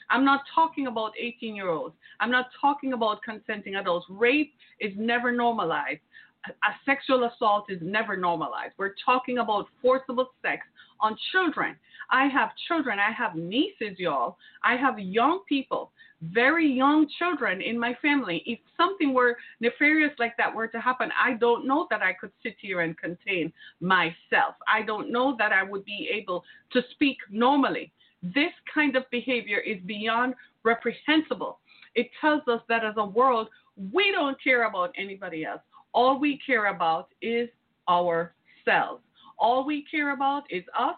I'm 0.10 0.26
not 0.26 0.42
talking 0.54 0.88
about 0.88 1.12
18 1.20 1.56
year 1.56 1.70
olds. 1.70 1.96
I'm 2.20 2.32
not 2.32 2.48
talking 2.60 2.94
about 2.94 3.22
consenting 3.22 3.76
adults. 3.76 4.06
Rape 4.10 4.54
is 4.80 4.94
never 4.98 5.32
normalized. 5.32 6.00
A 6.48 6.72
sexual 6.86 7.26
assault 7.26 7.66
is 7.70 7.80
never 7.82 8.16
normalized. 8.16 8.74
We're 8.78 8.96
talking 9.06 9.40
about 9.40 9.68
forcible 9.82 10.32
sex 10.42 10.66
on 11.02 11.18
children. 11.32 11.76
I 12.12 12.28
have 12.28 12.50
children. 12.68 12.98
I 12.98 13.12
have 13.12 13.36
nieces, 13.36 13.98
y'all. 13.98 14.38
I 14.64 14.76
have 14.78 14.98
young 15.00 15.42
people 15.48 15.92
very 16.22 16.70
young 16.70 17.08
children 17.18 17.62
in 17.62 17.80
my 17.80 17.96
family. 18.02 18.44
If 18.46 18.60
something 18.76 19.14
were 19.14 19.38
nefarious 19.60 20.12
like 20.20 20.36
that 20.38 20.54
were 20.54 20.68
to 20.68 20.80
happen, 20.80 21.10
I 21.20 21.34
don't 21.34 21.66
know 21.66 21.88
that 21.90 22.02
I 22.02 22.14
could 22.14 22.32
sit 22.44 22.56
here 22.60 22.82
and 22.82 22.98
contain 22.98 23.54
myself. 23.80 24.56
I 24.68 24.82
don't 24.86 25.12
know 25.12 25.36
that 25.38 25.54
I 25.54 25.64
would 25.64 25.86
be 25.86 26.10
able 26.14 26.44
to 26.74 26.82
speak 26.92 27.18
normally. 27.30 27.92
This 28.22 28.52
kind 28.74 28.96
of 28.96 29.10
behavior 29.12 29.60
is 29.60 29.78
beyond 29.86 30.36
reprehensible. 30.64 31.60
It 31.96 32.10
tells 32.20 32.42
us 32.48 32.62
that 32.68 32.84
as 32.84 32.96
a 32.98 33.06
world, 33.06 33.48
we 33.94 34.12
don't 34.12 34.42
care 34.44 34.68
about 34.68 34.94
anybody 34.98 35.46
else. 35.46 35.62
All 35.94 36.20
we 36.20 36.40
care 36.46 36.68
about 36.68 37.10
is 37.22 37.50
ourselves. 37.88 39.04
All 39.38 39.66
we 39.66 39.86
care 39.90 40.14
about 40.14 40.44
is 40.50 40.64
us 40.78 40.96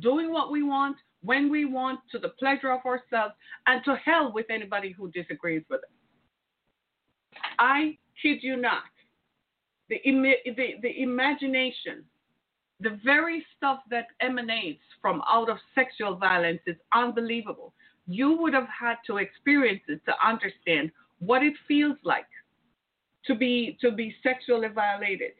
doing 0.00 0.32
what 0.32 0.50
we 0.50 0.62
want, 0.62 0.96
when 1.22 1.50
we 1.50 1.64
want, 1.64 2.00
to 2.10 2.18
the 2.18 2.30
pleasure 2.30 2.72
of 2.72 2.80
ourselves, 2.84 3.34
and 3.66 3.84
to 3.84 3.96
hell 4.04 4.32
with 4.32 4.46
anybody 4.50 4.92
who 4.92 5.10
disagrees 5.10 5.62
with 5.70 5.80
us. 5.80 7.40
I 7.58 7.98
kid 8.20 8.38
you 8.42 8.56
not. 8.56 8.82
The, 9.88 10.00
the, 10.04 10.74
the 10.82 11.02
imagination, 11.02 12.04
the 12.80 12.98
very 13.04 13.44
stuff 13.56 13.80
that 13.90 14.06
emanates 14.20 14.82
from 15.00 15.22
out 15.28 15.50
of 15.50 15.58
sexual 15.74 16.16
violence 16.16 16.60
is 16.66 16.76
unbelievable. 16.94 17.74
You 18.06 18.36
would 18.38 18.54
have 18.54 18.68
had 18.68 18.96
to 19.06 19.18
experience 19.18 19.82
it 19.88 20.00
to 20.06 20.12
understand 20.26 20.90
what 21.18 21.42
it 21.42 21.54
feels 21.68 21.96
like 22.04 22.26
to 23.26 23.34
be 23.34 23.78
to 23.80 23.90
be 23.90 24.14
sexually 24.22 24.68
violated. 24.68 25.32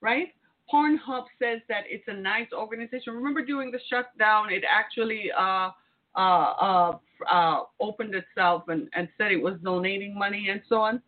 Right? 0.00 0.28
Pornhub 0.72 1.24
says 1.38 1.60
that 1.68 1.84
it's 1.88 2.04
a 2.08 2.14
nice 2.14 2.48
organization. 2.52 3.14
Remember 3.14 3.44
during 3.44 3.70
the 3.70 3.80
shutdown, 3.88 4.52
it 4.52 4.64
actually 4.68 5.30
uh, 5.38 5.70
uh, 6.16 6.18
uh, 6.18 6.98
uh, 7.30 7.60
opened 7.80 8.14
itself 8.14 8.64
and, 8.68 8.88
and 8.94 9.08
said 9.16 9.30
it 9.30 9.40
was 9.40 9.54
donating 9.62 10.18
money 10.18 10.48
and 10.50 10.60
so 10.68 10.76
on. 10.76 11.00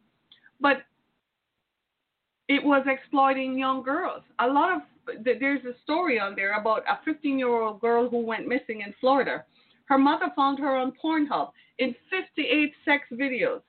But 0.60 0.82
it 2.48 2.62
was 2.62 2.86
exploiting 2.86 3.58
young 3.58 3.82
girls. 3.82 4.22
A 4.38 4.46
lot 4.46 4.76
of 4.76 4.82
there's 5.24 5.64
a 5.64 5.72
story 5.82 6.20
on 6.20 6.34
there 6.34 6.60
about 6.60 6.82
a 6.88 6.98
15 7.04 7.38
year 7.38 7.48
old 7.48 7.80
girl 7.80 8.08
who 8.08 8.18
went 8.18 8.46
missing 8.46 8.82
in 8.82 8.94
Florida. 9.00 9.44
Her 9.86 9.98
mother 9.98 10.30
found 10.36 10.58
her 10.58 10.76
on 10.76 10.92
Pornhub 11.02 11.50
in 11.78 11.94
58 12.10 12.72
sex 12.84 13.04
videos. 13.12 13.62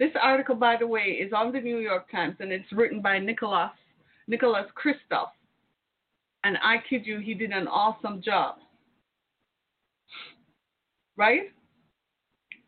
This 0.00 0.10
article, 0.20 0.54
by 0.54 0.76
the 0.80 0.86
way, 0.86 1.02
is 1.02 1.32
on 1.34 1.52
the 1.52 1.60
New 1.60 1.78
York 1.78 2.10
Times 2.10 2.34
and 2.40 2.50
it's 2.50 2.72
written 2.72 3.02
by 3.02 3.18
Nicholas 3.18 3.70
Nicholas 4.26 4.64
Kristof. 4.74 5.28
And 6.42 6.56
I 6.62 6.76
kid 6.88 7.04
you, 7.04 7.18
he 7.18 7.34
did 7.34 7.50
an 7.50 7.68
awesome 7.68 8.22
job. 8.22 8.56
Right? 11.16 11.52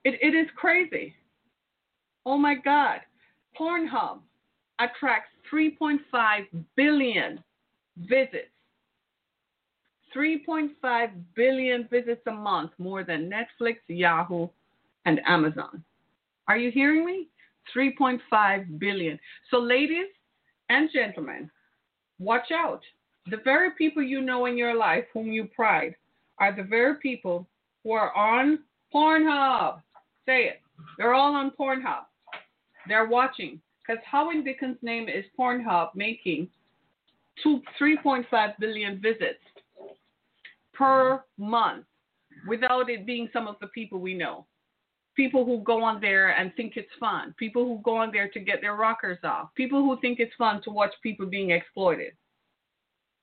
It, 0.05 0.19
it 0.21 0.37
is 0.37 0.47
crazy. 0.57 1.15
Oh 2.27 2.37
my 2.37 2.55
God. 2.55 3.01
Pornhub 3.59 4.19
attracts 4.79 5.31
3.5 5.51 6.01
billion 6.77 7.43
visits. 7.97 8.51
3.5 10.15 11.11
billion 11.35 11.89
visits 11.91 12.21
a 12.27 12.33
month, 12.33 12.73
more 12.77 13.05
than 13.05 13.31
Netflix, 13.31 13.77
Yahoo, 13.89 14.49
and 15.07 15.19
Amazon. 15.27 15.83
Are 16.49 16.57
you 16.57 16.71
hearing 16.71 17.05
me? 17.05 17.29
3.5 17.77 18.79
billion. 18.79 19.19
So, 19.51 19.59
ladies, 19.59 20.07
and 20.69 20.91
gentlemen, 20.93 21.51
watch 22.19 22.51
out. 22.53 22.81
The 23.31 23.39
very 23.45 23.71
people 23.79 24.03
you 24.03 24.21
know 24.21 24.47
in 24.47 24.57
your 24.57 24.75
life 24.75 25.05
whom 25.13 25.29
you 25.29 25.45
pride 25.45 25.95
are 26.39 26.55
the 26.55 26.65
very 26.65 26.97
people 26.97 27.47
who 27.85 27.93
are 27.93 28.15
on 28.17 28.61
Pornhub. 28.93 29.81
Say 30.27 30.45
it. 30.45 30.61
They're 30.99 31.15
all 31.15 31.35
on 31.35 31.53
Pornhub. 31.59 32.05
They're 32.89 33.07
watching. 33.09 33.61
Because 33.87 34.03
how 34.05 34.31
in 34.31 34.45
Dickens' 34.45 34.79
name 34.83 35.09
is 35.09 35.25
Pornhub 35.39 35.91
making 35.95 36.49
two, 37.43 37.61
3.5 37.81 38.25
billion 38.59 39.01
visits 39.01 39.41
per 40.75 41.23
month 41.39 41.85
without 42.49 42.91
it 42.91 43.07
being 43.07 43.29
some 43.33 43.47
of 43.47 43.57
the 43.61 43.69
people 43.69 44.01
we 44.01 44.15
know? 44.15 44.47
People 45.15 45.45
who 45.45 45.63
go 45.63 45.83
on 45.83 46.01
there 46.01 46.31
and 46.31 46.55
think 46.57 46.77
it's 46.77 46.89
fun, 46.99 47.35
people 47.39 47.65
who 47.65 47.81
go 47.83 47.97
on 47.97 48.11
there 48.13 48.29
to 48.29 48.41
get 48.41 48.61
their 48.61 48.77
rockers 48.77 49.19
off, 49.25 49.49
people 49.55 49.83
who 49.83 50.01
think 50.01 50.19
it's 50.21 50.35
fun 50.37 50.63
to 50.63 50.71
watch 50.71 50.93
people 51.03 51.27
being 51.27 51.51
exploited. 51.51 52.13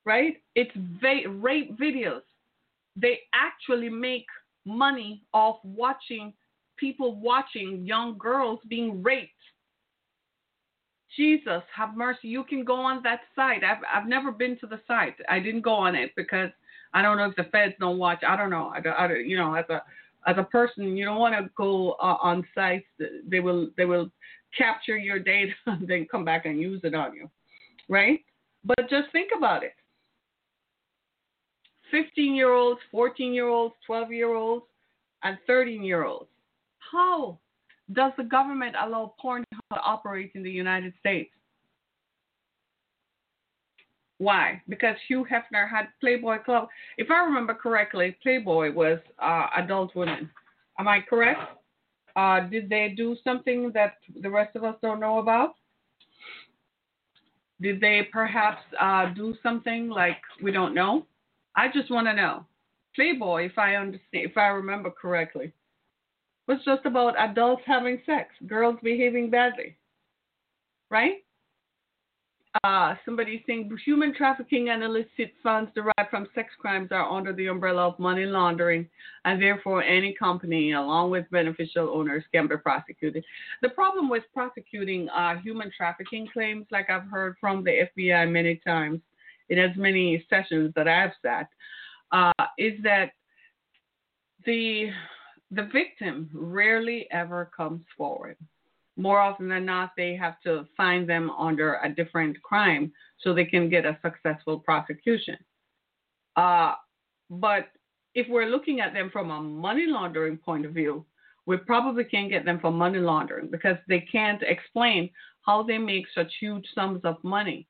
Right? 0.06 0.38
It's 0.56 0.72
va- 1.02 1.30
rape 1.30 1.78
videos. 1.78 2.22
They 2.96 3.20
actually 3.34 3.90
make 3.90 4.26
money 4.66 5.24
off 5.34 5.58
watching 5.64 6.34
people 6.78 7.16
watching 7.20 7.86
young 7.86 8.18
girls 8.18 8.60
being 8.70 9.04
raped. 9.04 9.34
Jesus, 11.16 11.62
have 11.76 11.98
mercy. 11.98 12.28
You 12.28 12.44
can 12.44 12.64
go 12.64 12.76
on 12.76 13.02
that 13.04 13.22
site. 13.36 13.64
I've 13.64 13.84
I've 13.94 14.08
never 14.08 14.32
been 14.32 14.58
to 14.60 14.68
the 14.68 14.80
site. 14.88 15.16
I 15.28 15.40
didn't 15.40 15.62
go 15.62 15.74
on 15.74 15.96
it 15.96 16.12
because 16.16 16.50
I 16.94 17.02
don't 17.02 17.18
know 17.18 17.26
if 17.26 17.36
the 17.36 17.46
feds 17.46 17.74
don't 17.80 17.98
watch. 17.98 18.24
I 18.26 18.36
don't 18.36 18.50
know. 18.50 18.72
I, 18.74 18.88
I 18.88 19.14
you 19.16 19.36
know 19.36 19.54
as 19.54 19.66
a 19.70 19.82
as 20.28 20.36
a 20.38 20.44
person, 20.44 20.98
you 20.98 21.06
don't 21.06 21.20
want 21.20 21.36
to 21.36 21.50
go 21.56 21.92
uh, 21.94 22.18
on 22.22 22.46
sites. 22.54 22.86
They 23.28 23.40
will 23.40 23.70
they 23.78 23.86
will 23.86 24.10
capture 24.58 24.98
your 24.98 25.20
data 25.20 25.54
and 25.66 25.88
then 25.88 26.08
come 26.10 26.26
back 26.26 26.46
and 26.46 26.60
use 26.60 26.82
it 26.84 26.94
on 26.94 27.14
you, 27.14 27.30
right? 27.88 28.20
But 28.64 28.90
just 28.90 29.12
think 29.12 29.32
about 29.36 29.64
it. 29.64 29.74
15 31.92 32.36
year 32.36 32.54
olds, 32.54 32.80
14 32.92 33.34
year 33.34 33.48
olds, 33.48 33.76
12 33.86 34.12
year 34.12 34.34
olds, 34.34 34.66
and 35.24 35.38
13 35.48 35.84
year 35.84 36.04
olds. 36.04 36.30
How 36.92 37.40
does 37.94 38.12
the 38.18 38.24
government 38.24 38.76
allow 38.80 39.14
porn 39.20 39.44
to 39.52 39.80
operate 39.80 40.32
in 40.36 40.44
the 40.44 40.52
United 40.52 40.94
States? 41.00 41.32
Why? 44.20 44.62
Because 44.68 44.96
Hugh 45.08 45.26
Hefner 45.32 45.68
had 45.70 45.88
Playboy 46.02 46.40
Club. 46.44 46.68
If 46.98 47.10
I 47.10 47.24
remember 47.24 47.54
correctly, 47.54 48.18
Playboy 48.22 48.74
was 48.74 49.00
uh, 49.18 49.48
adult 49.58 49.96
women. 49.96 50.30
Am 50.78 50.88
I 50.88 51.00
correct? 51.02 51.40
Uh, 52.16 52.42
did 52.42 52.70
they 52.70 52.94
do 52.96 53.16
something 53.24 53.72
that 53.74 53.96
the 54.22 54.30
rest 54.30 54.56
of 54.58 54.66
us 54.66 54.76
don't 54.82 55.00
know 55.00 55.20
about? 55.20 55.56
Did 57.62 57.80
they 57.80 58.08
perhaps 58.12 58.62
uh, 58.80 59.14
do 59.14 59.36
something 59.42 59.90
like 59.90 60.18
we 60.42 60.52
don't 60.52 60.74
know? 60.74 61.06
I 61.56 61.68
just 61.74 61.90
want 61.90 62.08
to 62.08 62.14
know. 62.14 62.46
Playboy, 62.96 63.46
if 63.46 63.58
I 63.58 63.76
understand, 63.76 64.02
if 64.12 64.38
I 64.38 64.48
remember 64.48 64.92
correctly, 64.92 65.54
was 66.48 66.60
just 66.66 66.86
about 66.86 67.18
adults 67.18 67.62
having 67.66 68.02
sex, 68.06 68.30
girls 68.48 68.78
behaving 68.84 69.30
badly, 69.30 69.78
right? 70.90 71.24
Uh, 72.64 72.96
somebody 73.06 73.44
saying 73.46 73.70
human 73.86 74.14
trafficking 74.14 74.70
and 74.70 74.84
illicit 74.84 75.34
funds 75.44 75.70
derived 75.76 76.10
from 76.10 76.28
sex 76.34 76.50
crimes 76.60 76.90
are 76.92 77.10
under 77.10 77.32
the 77.32 77.46
umbrella 77.46 77.88
of 77.88 78.00
money 78.00 78.26
laundering, 78.26 78.88
and 79.26 79.42
therefore 79.42 79.84
any 79.84 80.14
company, 80.14 80.72
along 80.72 81.12
with 81.12 81.30
beneficial 81.30 81.90
owners, 81.94 82.24
can 82.34 82.48
be 82.48 82.58
prosecuted. 82.58 83.24
The 83.62 83.70
problem 83.70 84.10
with 84.10 84.24
prosecuting 84.34 85.10
uh, 85.10 85.36
human 85.38 85.72
trafficking 85.76 86.28
claims, 86.34 86.66
like 86.72 86.90
I've 86.90 87.08
heard 87.10 87.36
from 87.40 87.64
the 87.64 87.88
FBI 87.98 88.32
many 88.32 88.60
times 88.66 89.02
in 89.50 89.60
as 89.60 89.76
many 89.78 90.26
sessions 90.30 90.74
that 90.76 90.88
I've 90.88 91.14
sat, 91.22 91.50
uh, 92.12 92.46
is 92.58 92.74
that 92.84 93.12
the 94.46 94.90
the 95.52 95.68
victim 95.74 96.30
rarely 96.34 97.08
ever 97.12 97.50
comes 97.56 97.82
forward 97.98 98.38
more 99.00 99.20
often 99.20 99.48
than 99.48 99.66
not, 99.66 99.92
they 99.96 100.14
have 100.16 100.42
to 100.42 100.68
find 100.76 101.10
them 101.10 101.32
under 101.32 101.80
a 101.84 101.90
different 101.90 102.42
crime 102.44 102.92
so 103.22 103.34
they 103.34 103.46
can 103.46 103.70
get 103.70 103.86
a 103.86 103.98
successful 104.04 104.60
prosecution. 104.60 105.38
Uh, 106.36 106.74
but 107.30 107.68
if 108.14 108.28
we're 108.30 108.48
looking 108.48 108.82
at 108.82 108.94
them 108.94 109.10
from 109.10 109.32
a 109.32 109.42
money 109.42 109.86
laundering 109.88 110.38
point 110.38 110.66
of 110.66 110.74
view, 110.74 111.06
we 111.46 111.58
probably 111.58 112.04
can't 112.04 112.30
get 112.30 112.44
them 112.44 112.60
for 112.60 112.72
money 112.72 113.00
laundering 113.00 113.50
because 113.50 113.78
they 113.88 114.02
can't 114.02 114.44
explain 114.44 115.10
how 115.46 115.64
they 115.64 115.78
make 115.78 116.06
such 116.14 116.32
huge 116.40 116.66
sums 116.76 117.02
of 117.06 117.16
money 117.24 117.68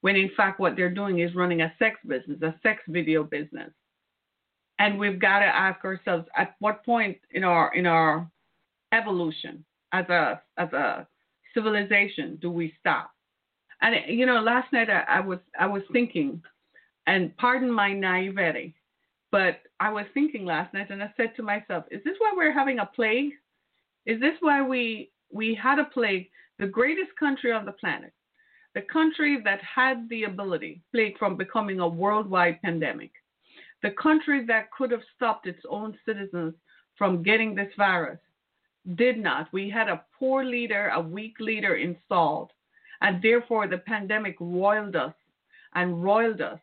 when 0.00 0.14
in 0.14 0.30
fact 0.36 0.60
what 0.60 0.76
they're 0.76 0.94
doing 0.94 1.18
is 1.18 1.34
running 1.34 1.62
a 1.62 1.72
sex 1.78 1.98
business, 2.06 2.40
a 2.42 2.54
sex 2.62 2.80
video 2.88 3.24
business. 3.24 3.70
And 4.78 4.96
we've 4.98 5.18
got 5.18 5.40
to 5.40 5.46
ask 5.46 5.84
ourselves 5.84 6.28
at 6.36 6.54
what 6.60 6.84
point 6.84 7.18
in 7.32 7.42
our 7.42 7.74
in 7.74 7.84
our 7.84 8.30
evolution 8.92 9.64
as 9.92 10.08
a 10.08 10.40
as 10.56 10.72
a 10.72 11.06
civilization 11.54 12.38
do 12.40 12.50
we 12.50 12.74
stop? 12.80 13.10
And 13.80 13.94
you 14.08 14.26
know, 14.26 14.40
last 14.40 14.72
night 14.72 14.90
I, 14.90 15.04
I 15.08 15.20
was 15.20 15.38
I 15.58 15.66
was 15.66 15.82
thinking, 15.92 16.42
and 17.06 17.36
pardon 17.36 17.70
my 17.70 17.92
naivety, 17.92 18.74
but 19.30 19.60
I 19.80 19.90
was 19.90 20.06
thinking 20.14 20.44
last 20.44 20.74
night, 20.74 20.90
and 20.90 21.02
I 21.02 21.12
said 21.16 21.34
to 21.36 21.42
myself, 21.42 21.84
"Is 21.90 22.02
this 22.04 22.16
why 22.18 22.32
we're 22.36 22.52
having 22.52 22.80
a 22.80 22.86
plague? 22.86 23.32
Is 24.06 24.20
this 24.20 24.34
why 24.40 24.62
we 24.62 25.10
we 25.30 25.54
had 25.54 25.78
a 25.78 25.84
plague? 25.84 26.28
The 26.58 26.66
greatest 26.66 27.14
country 27.18 27.52
on 27.52 27.64
the 27.64 27.72
planet, 27.72 28.12
the 28.74 28.82
country 28.82 29.40
that 29.44 29.60
had 29.62 30.08
the 30.08 30.24
ability, 30.24 30.82
plague 30.92 31.16
from 31.18 31.36
becoming 31.36 31.78
a 31.78 31.88
worldwide 31.88 32.60
pandemic, 32.62 33.12
the 33.82 33.92
country 33.92 34.44
that 34.46 34.72
could 34.72 34.90
have 34.90 35.02
stopped 35.14 35.46
its 35.46 35.62
own 35.68 35.96
citizens 36.04 36.54
from 36.96 37.22
getting 37.22 37.54
this 37.54 37.72
virus, 37.76 38.18
did 38.94 39.18
not. 39.18 39.52
We 39.52 39.68
had 39.68 39.88
a 39.88 40.04
poor 40.18 40.44
leader, 40.44 40.90
a 40.94 41.00
weak 41.00 41.36
leader 41.40 41.76
installed, 41.76 42.50
and 43.00 43.22
therefore 43.22 43.68
the 43.68 43.78
pandemic 43.78 44.36
roiled 44.40 44.96
us 44.96 45.14
and 45.74 46.02
roiled 46.02 46.40
us 46.40 46.60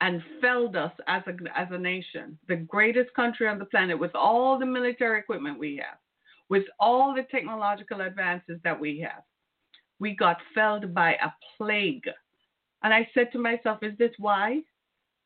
and 0.00 0.22
felled 0.40 0.76
us 0.76 0.92
as 1.06 1.22
a, 1.26 1.58
as 1.58 1.68
a 1.70 1.78
nation, 1.78 2.38
the 2.48 2.56
greatest 2.56 3.12
country 3.14 3.46
on 3.46 3.58
the 3.58 3.64
planet 3.64 3.98
with 3.98 4.14
all 4.14 4.58
the 4.58 4.66
military 4.66 5.18
equipment 5.18 5.58
we 5.58 5.76
have, 5.76 5.98
with 6.48 6.64
all 6.80 7.14
the 7.14 7.22
technological 7.30 8.00
advances 8.00 8.58
that 8.64 8.78
we 8.78 8.98
have. 9.00 9.22
We 10.00 10.14
got 10.16 10.38
felled 10.54 10.92
by 10.92 11.12
a 11.12 11.30
plague. 11.56 12.08
And 12.82 12.92
I 12.92 13.08
said 13.14 13.32
to 13.32 13.38
myself, 13.38 13.78
is 13.82 13.96
this 13.96 14.12
why? 14.18 14.60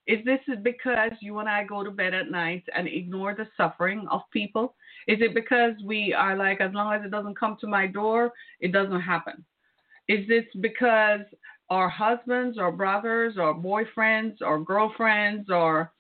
Is 0.09 0.25
this 0.25 0.41
because 0.63 1.11
you 1.21 1.39
and 1.39 1.49
I 1.49 1.65
go 1.65 1.85
to 1.85 1.91
bed 1.91 2.15
at 2.15 2.31
night 2.31 2.65
and 2.75 2.89
ignore 2.89 3.35
the 3.35 3.47
suffering 3.59 4.07
of 4.11 4.23
people? 4.33 4.75
Is 5.07 5.19
it 5.21 5.35
because 5.35 5.75
we 5.85 6.15
are 6.15 6.35
like, 6.35 6.63
as 6.63 6.73
long 6.73 6.95
as 6.95 7.05
it 7.05 7.11
doesn't 7.11 7.39
come 7.39 7.59
to 7.61 7.67
my 7.67 7.87
door, 7.87 8.33
it 8.61 8.73
doesn't 8.73 9.03
happen? 9.03 9.45
Is 10.09 10.27
this 10.27 10.45
because 10.63 11.21
our 11.69 11.91
husbands 11.91 12.57
or 12.59 12.73
brothers 12.73 13.35
or 13.39 13.55
boyfriends 13.55 14.37
or 14.41 14.65
girlfriends 14.65 15.51
or 15.51 15.93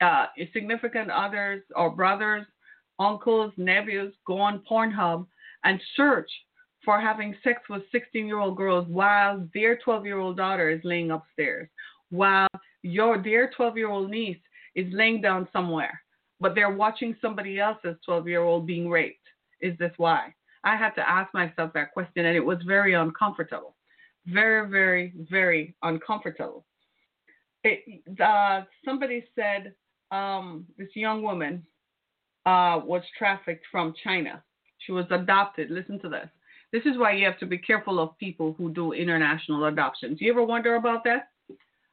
uh, 0.00 0.26
significant 0.54 1.10
others 1.10 1.62
or 1.76 1.90
brothers, 1.90 2.46
uncles, 2.98 3.52
nephews 3.58 4.14
go 4.26 4.40
on 4.40 4.62
Pornhub 4.68 5.26
and 5.64 5.78
search 5.94 6.30
for 6.82 6.98
having 6.98 7.36
sex 7.44 7.60
with 7.68 7.82
16 7.92 8.26
year 8.26 8.38
old 8.38 8.56
girls 8.56 8.88
while 8.88 9.46
their 9.52 9.76
12 9.76 10.06
year 10.06 10.18
old 10.18 10.38
daughter 10.38 10.70
is 10.70 10.80
laying 10.84 11.10
upstairs, 11.10 11.68
while 12.08 12.48
your 12.82 13.22
their 13.22 13.50
12 13.50 13.76
year 13.76 13.90
old 13.90 14.10
niece 14.10 14.38
is 14.74 14.92
laying 14.92 15.20
down 15.20 15.48
somewhere, 15.52 16.00
but 16.40 16.54
they're 16.54 16.74
watching 16.74 17.16
somebody 17.20 17.58
else's 17.60 17.96
12 18.04 18.28
year 18.28 18.42
old 18.42 18.66
being 18.66 18.88
raped. 18.88 19.18
Is 19.60 19.76
this 19.78 19.92
why? 19.96 20.34
I 20.64 20.76
had 20.76 20.90
to 20.90 21.08
ask 21.08 21.32
myself 21.34 21.72
that 21.74 21.92
question, 21.92 22.26
and 22.26 22.36
it 22.36 22.44
was 22.44 22.58
very 22.66 22.94
uncomfortable. 22.94 23.76
Very, 24.26 24.68
very, 24.68 25.12
very 25.30 25.74
uncomfortable. 25.82 26.64
It, 27.64 28.02
uh, 28.20 28.62
somebody 28.84 29.24
said 29.34 29.74
um, 30.10 30.66
this 30.78 30.88
young 30.94 31.22
woman 31.22 31.64
uh, 32.46 32.80
was 32.84 33.02
trafficked 33.18 33.64
from 33.70 33.94
China. 34.04 34.42
She 34.78 34.92
was 34.92 35.06
adopted. 35.10 35.70
Listen 35.70 35.98
to 36.00 36.08
this. 36.08 36.28
This 36.72 36.82
is 36.86 36.98
why 36.98 37.12
you 37.12 37.24
have 37.26 37.38
to 37.38 37.46
be 37.46 37.58
careful 37.58 38.00
of 38.00 38.16
people 38.18 38.54
who 38.56 38.72
do 38.72 38.92
international 38.92 39.66
adoptions. 39.66 40.18
You 40.20 40.32
ever 40.32 40.42
wonder 40.42 40.76
about 40.76 41.04
that? 41.04 41.28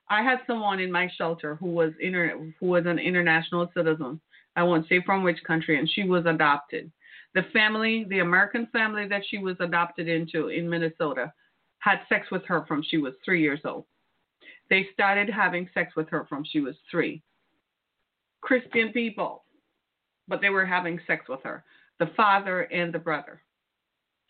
I 0.10 0.24
had 0.24 0.40
someone 0.48 0.80
in 0.80 0.92
my 0.92 1.08
shelter 1.18 1.56
who 1.56 1.68
was 1.68 1.94
inter- 2.00 2.54
who 2.60 2.66
was 2.66 2.86
an 2.86 3.00
international 3.00 3.70
citizen. 3.76 4.20
I 4.56 4.64
won't 4.64 4.88
say 4.88 5.02
from 5.06 5.24
which 5.24 5.44
country, 5.44 5.78
and 5.78 5.90
she 5.90 6.04
was 6.04 6.26
adopted. 6.26 6.92
The 7.36 7.44
family, 7.54 8.06
the 8.10 8.20
American 8.20 8.68
family 8.68 9.08
that 9.08 9.22
she 9.30 9.38
was 9.38 9.56
adopted 9.60 10.08
into 10.08 10.48
in 10.48 10.70
Minnesota, 10.70 11.32
had 11.80 12.00
sex 12.10 12.32
with 12.32 12.44
her 12.46 12.66
from 12.66 12.84
she 12.84 12.98
was 12.98 13.14
three 13.24 13.42
years 13.42 13.62
old. 13.64 13.86
They 14.70 14.88
started 14.94 15.30
having 15.30 15.70
sex 15.74 15.96
with 15.96 16.10
her 16.10 16.26
from 16.28 16.44
she 16.44 16.60
was 16.60 16.76
three. 16.90 17.22
Christian 18.42 18.92
people, 18.92 19.44
but 20.28 20.42
they 20.42 20.50
were 20.50 20.66
having 20.66 21.00
sex 21.06 21.28
with 21.30 21.42
her, 21.44 21.64
the 22.00 22.12
father 22.18 22.62
and 22.62 22.94
the 22.94 23.00
brother. 23.00 23.42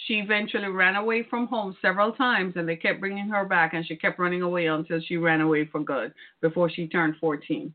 She 0.06 0.16
eventually 0.16 0.68
ran 0.68 0.96
away 0.96 1.24
from 1.30 1.48
home 1.48 1.76
several 1.82 2.14
times 2.14 2.54
and 2.56 2.68
they 2.68 2.78
kept 2.78 3.00
bringing 3.00 3.28
her 3.30 3.46
back 3.46 3.74
and 3.74 3.86
she 3.86 3.96
kept 3.96 4.18
running 4.18 4.42
away 4.42 4.68
until 4.68 5.00
she 5.02 5.18
ran 5.18 5.42
away 5.42 5.66
for 5.66 5.82
good 5.82 6.14
before 6.42 6.70
she 6.70 6.88
turned 6.88 7.16
14. 7.20 7.74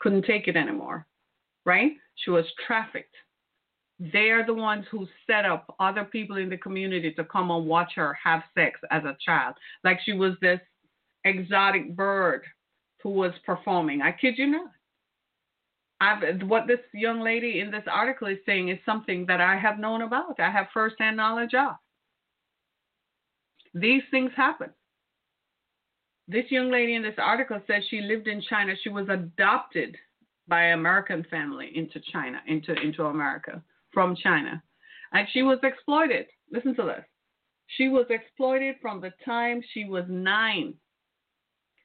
Couldn't 0.00 0.26
take 0.26 0.46
it 0.46 0.56
anymore, 0.56 1.06
right? 1.64 1.92
She 2.16 2.30
was 2.30 2.44
trafficked. 2.66 3.14
They 3.98 4.30
are 4.30 4.44
the 4.44 4.54
ones 4.54 4.84
who 4.90 5.06
set 5.26 5.46
up 5.46 5.74
other 5.80 6.04
people 6.04 6.36
in 6.36 6.50
the 6.50 6.58
community 6.58 7.12
to 7.12 7.24
come 7.24 7.50
and 7.50 7.66
watch 7.66 7.92
her 7.94 8.16
have 8.22 8.42
sex 8.54 8.78
as 8.90 9.04
a 9.04 9.16
child. 9.24 9.54
Like 9.84 10.00
she 10.04 10.12
was 10.12 10.34
this 10.42 10.60
exotic 11.24 11.96
bird 11.96 12.42
who 13.02 13.10
was 13.10 13.32
performing. 13.46 14.02
I 14.02 14.12
kid 14.12 14.34
you 14.36 14.48
not. 14.48 14.70
I've, 16.04 16.42
what 16.42 16.66
this 16.66 16.80
young 16.92 17.20
lady 17.20 17.60
in 17.60 17.70
this 17.70 17.84
article 17.90 18.28
is 18.28 18.38
saying 18.44 18.68
is 18.68 18.78
something 18.84 19.24
that 19.26 19.40
I 19.40 19.56
have 19.56 19.78
known 19.78 20.02
about. 20.02 20.38
I 20.38 20.50
have 20.50 20.66
firsthand 20.74 21.16
knowledge 21.16 21.54
of. 21.54 21.76
These 23.72 24.02
things 24.10 24.30
happen. 24.36 24.70
This 26.28 26.44
young 26.50 26.70
lady 26.70 26.94
in 26.94 27.02
this 27.02 27.18
article 27.18 27.60
says 27.66 27.82
she 27.88 28.00
lived 28.00 28.28
in 28.28 28.42
China. 28.42 28.74
She 28.82 28.88
was 28.88 29.08
adopted 29.08 29.96
by 30.46 30.64
an 30.64 30.78
American 30.78 31.24
family 31.30 31.70
into 31.74 32.00
China, 32.12 32.40
into, 32.46 32.74
into 32.74 33.06
America 33.06 33.62
from 33.92 34.14
China. 34.14 34.62
And 35.12 35.26
she 35.32 35.42
was 35.42 35.58
exploited. 35.62 36.26
Listen 36.52 36.74
to 36.76 36.82
this. 36.82 37.04
She 37.66 37.88
was 37.88 38.06
exploited 38.10 38.76
from 38.80 39.00
the 39.00 39.12
time 39.24 39.62
she 39.72 39.84
was 39.84 40.04
nine. 40.08 40.74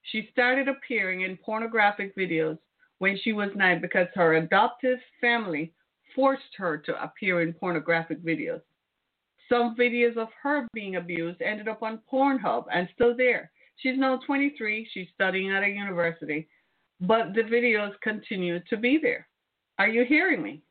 She 0.04 0.30
started 0.32 0.68
appearing 0.68 1.22
in 1.22 1.38
pornographic 1.38 2.16
videos 2.18 2.58
when 3.00 3.18
she 3.24 3.34
was 3.34 3.50
nine 3.56 3.82
because 3.82 4.08
her 4.14 4.36
adoptive 4.36 5.00
family 5.20 5.74
forced 6.16 6.56
her 6.58 6.78
to 6.78 7.04
appear 7.04 7.42
in 7.42 7.54
pornographic 7.54 8.24
videos. 8.24 8.62
Some 9.48 9.76
videos 9.76 10.16
of 10.18 10.28
her 10.44 10.68
being 10.74 10.98
abused 10.98 11.42
ended 11.42 11.68
up 11.68 11.82
on 11.82 12.02
Pornhub 12.12 12.66
and 12.72 12.88
still 12.94 13.16
there. 13.18 13.52
She's 13.78 13.98
now 13.98 14.20
23, 14.26 14.88
she's 14.92 15.08
studying 15.16 15.52
at 15.52 15.64
a 15.64 15.68
university, 15.68 16.48
but 17.00 17.34
the 17.34 17.42
videos 17.42 17.94
continue 18.02 18.60
to 18.70 18.78
be 18.78 19.00
there. 19.02 19.28
Are 19.80 19.88
you 19.88 20.04
hearing 20.04 20.44
me? 20.44 20.62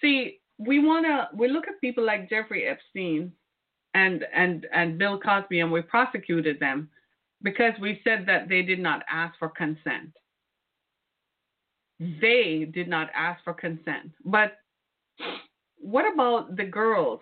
See, 0.00 0.40
we 0.58 0.78
want 0.78 1.06
to 1.06 1.28
we 1.36 1.48
look 1.48 1.68
at 1.68 1.80
people 1.80 2.04
like 2.04 2.30
Jeffrey 2.30 2.64
Epstein 2.66 3.32
and 3.94 4.24
and 4.34 4.66
and 4.72 4.98
Bill 4.98 5.18
Cosby 5.18 5.60
and 5.60 5.70
we 5.70 5.82
prosecuted 5.82 6.58
them 6.58 6.88
because 7.42 7.72
we 7.80 8.00
said 8.04 8.24
that 8.26 8.48
they 8.48 8.62
did 8.62 8.78
not 8.78 9.02
ask 9.08 9.38
for 9.38 9.48
consent. 9.48 10.12
They 12.00 12.68
did 12.72 12.88
not 12.88 13.10
ask 13.14 13.42
for 13.44 13.54
consent. 13.54 14.12
But 14.24 14.58
what 15.78 16.12
about 16.12 16.56
the 16.56 16.64
girls? 16.64 17.20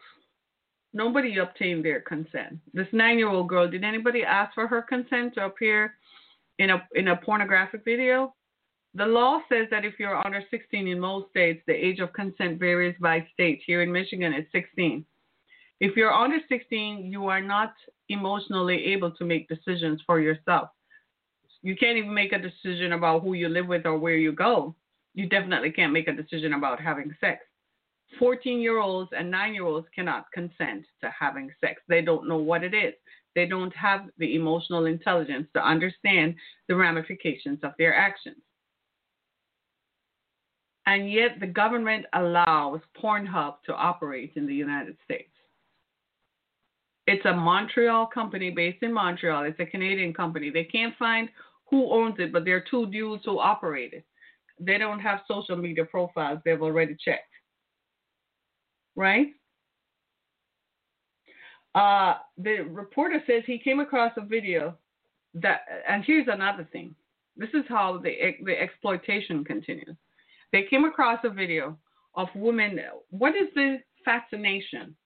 Nobody 0.93 1.39
obtained 1.39 1.85
their 1.85 2.01
consent. 2.01 2.59
This 2.73 2.89
nine 2.93 3.19
year 3.19 3.29
old 3.29 3.49
girl, 3.49 3.69
did 3.69 3.85
anybody 3.85 4.23
ask 4.23 4.55
for 4.55 4.67
her 4.67 4.83
consent 4.83 5.35
to 5.35 5.45
appear 5.45 5.95
in 6.59 6.71
a 6.71 6.87
in 6.95 7.09
a 7.09 7.17
pornographic 7.17 7.85
video? 7.85 8.35
The 8.95 9.05
law 9.05 9.41
says 9.51 9.67
that 9.71 9.85
if 9.85 9.95
you're 9.99 10.27
under 10.27 10.43
16 10.51 10.89
in 10.89 10.99
most 10.99 11.29
states, 11.29 11.63
the 11.67 11.75
age 11.75 12.01
of 12.01 12.15
consent 12.15 12.59
varies 12.59 12.97
by 12.99 13.27
state. 13.35 13.61
Here 13.67 13.83
in 13.83 13.93
Michigan, 13.93 14.33
it's 14.33 14.51
16. 14.53 15.05
If 15.81 15.97
you're 15.97 16.13
under 16.13 16.39
16, 16.49 17.11
you 17.13 17.27
are 17.27 17.43
not 17.43 17.75
emotionally 18.09 18.85
able 18.87 19.11
to 19.13 19.25
make 19.25 19.49
decisions 19.49 20.01
for 20.07 20.21
yourself. 20.21 20.71
You 21.63 21.77
can't 21.77 21.99
even 21.99 22.15
make 22.15 22.33
a 22.33 22.39
decision 22.39 22.93
about 22.93 23.23
who 23.23 23.35
you 23.35 23.49
live 23.49 23.67
with 23.67 23.87
or 23.87 23.99
where 23.99 24.17
you 24.17 24.33
go. 24.33 24.75
You 25.15 25.29
definitely 25.29 25.73
can't 25.73 25.93
make 25.93 26.09
a 26.09 26.13
decision 26.13 26.53
about 26.55 26.81
having 26.81 27.15
sex. 27.21 27.41
14 28.19 28.61
year 28.61 28.79
olds 28.79 29.11
and 29.17 29.31
9 29.31 29.55
year 29.55 29.65
olds 29.65 29.87
cannot 29.95 30.31
consent 30.33 30.87
to 31.03 31.11
having 31.19 31.51
sex. 31.61 31.83
They 31.89 32.03
don't 32.03 32.29
know 32.29 32.37
what 32.37 32.63
it 32.63 32.73
is. 32.73 32.95
They 33.35 33.47
don't 33.47 33.75
have 33.75 34.07
the 34.17 34.35
emotional 34.35 34.87
intelligence 34.87 35.49
to 35.55 35.67
understand 35.67 36.37
the 36.69 36.77
ramifications 36.77 37.59
of 37.63 37.73
their 37.79 37.95
actions. 37.95 38.37
And 40.87 41.13
yet, 41.13 41.41
the 41.41 41.47
government 41.49 42.07
allows 42.15 42.81
Pornhub 42.97 43.57
to 43.67 43.75
operate 43.75 44.33
in 44.37 44.47
the 44.47 44.55
United 44.55 44.97
States. 45.05 45.31
It's 47.07 47.25
a 47.25 47.33
Montreal 47.33 48.07
company 48.07 48.51
based 48.51 48.83
in 48.83 48.93
Montreal. 48.93 49.45
It's 49.45 49.61
a 49.61 49.67
Canadian 49.67 50.13
company. 50.13 50.51
They 50.51 50.65
can't 50.65 50.95
find 50.99 51.29
who 51.71 51.91
owns 51.93 52.17
it, 52.19 52.33
but 52.33 52.45
there 52.45 52.57
are 52.57 52.65
two 52.69 52.87
dudes 52.87 53.23
who 53.25 53.39
operate 53.39 53.93
it. 53.93 54.05
They 54.59 54.79
don't 54.79 55.01
have 55.01 55.21
social 55.29 55.57
media 55.57 55.85
profiles. 55.85 56.41
They've 56.45 56.61
already 56.61 56.97
checked. 57.03 57.33
Right? 58.97 59.29
Uh, 61.75 62.15
the 62.39 62.61
reporter 62.63 63.23
says 63.27 63.43
he 63.47 63.59
came 63.59 63.81
across 63.81 64.13
a 64.17 64.25
video 64.25 64.77
that, 65.35 65.61
and 65.87 66.03
here's 66.05 66.27
another 66.29 66.67
thing. 66.73 66.95
This 67.37 67.51
is 67.53 67.65
how 67.69 67.99
the 67.99 68.13
the 68.45 68.59
exploitation 68.59 69.45
continues. 69.45 69.95
They 70.53 70.63
came 70.71 70.87
across 70.87 71.19
a 71.23 71.29
video 71.29 71.77
of 72.15 72.29
women. 72.35 72.81
What 73.11 73.37
is 73.37 73.49
the 73.55 73.81
fascination 74.07 74.97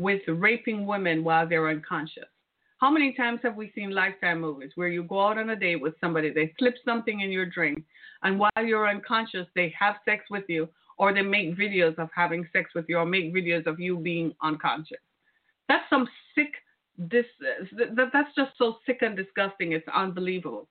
with 0.00 0.22
raping 0.26 0.86
women 0.86 1.22
while 1.22 1.46
they're 1.46 1.68
unconscious? 1.68 2.24
How 2.78 2.90
many 2.90 3.12
times 3.12 3.40
have 3.42 3.56
we 3.56 3.70
seen 3.74 3.90
Lifetime 3.90 4.40
movies 4.40 4.72
where 4.74 4.88
you 4.88 5.02
go 5.02 5.20
out 5.28 5.36
on 5.36 5.50
a 5.50 5.56
date 5.56 5.76
with 5.76 5.92
somebody, 6.00 6.32
they 6.32 6.54
slip 6.58 6.74
something 6.82 7.20
in 7.20 7.30
your 7.30 7.44
drink, 7.44 7.84
and 8.22 8.38
while 8.38 8.64
you're 8.64 8.88
unconscious, 8.88 9.46
they 9.54 9.74
have 9.78 9.96
sex 10.06 10.24
with 10.30 10.44
you, 10.48 10.66
or 10.96 11.12
they 11.12 11.20
make 11.20 11.58
videos 11.58 11.98
of 11.98 12.08
having 12.14 12.48
sex 12.50 12.70
with 12.74 12.86
you, 12.88 12.96
or 12.96 13.04
make 13.04 13.34
videos 13.34 13.66
of 13.66 13.78
you 13.78 13.98
being 13.98 14.34
unconscious? 14.42 15.04
That's 15.68 15.84
some 15.90 16.08
sick. 16.34 16.52
This 16.96 17.26
that's 17.94 18.34
just 18.34 18.52
so 18.56 18.76
sick 18.86 18.98
and 19.02 19.14
disgusting. 19.16 19.72
It's 19.72 19.86
unbelievable. 19.94 20.66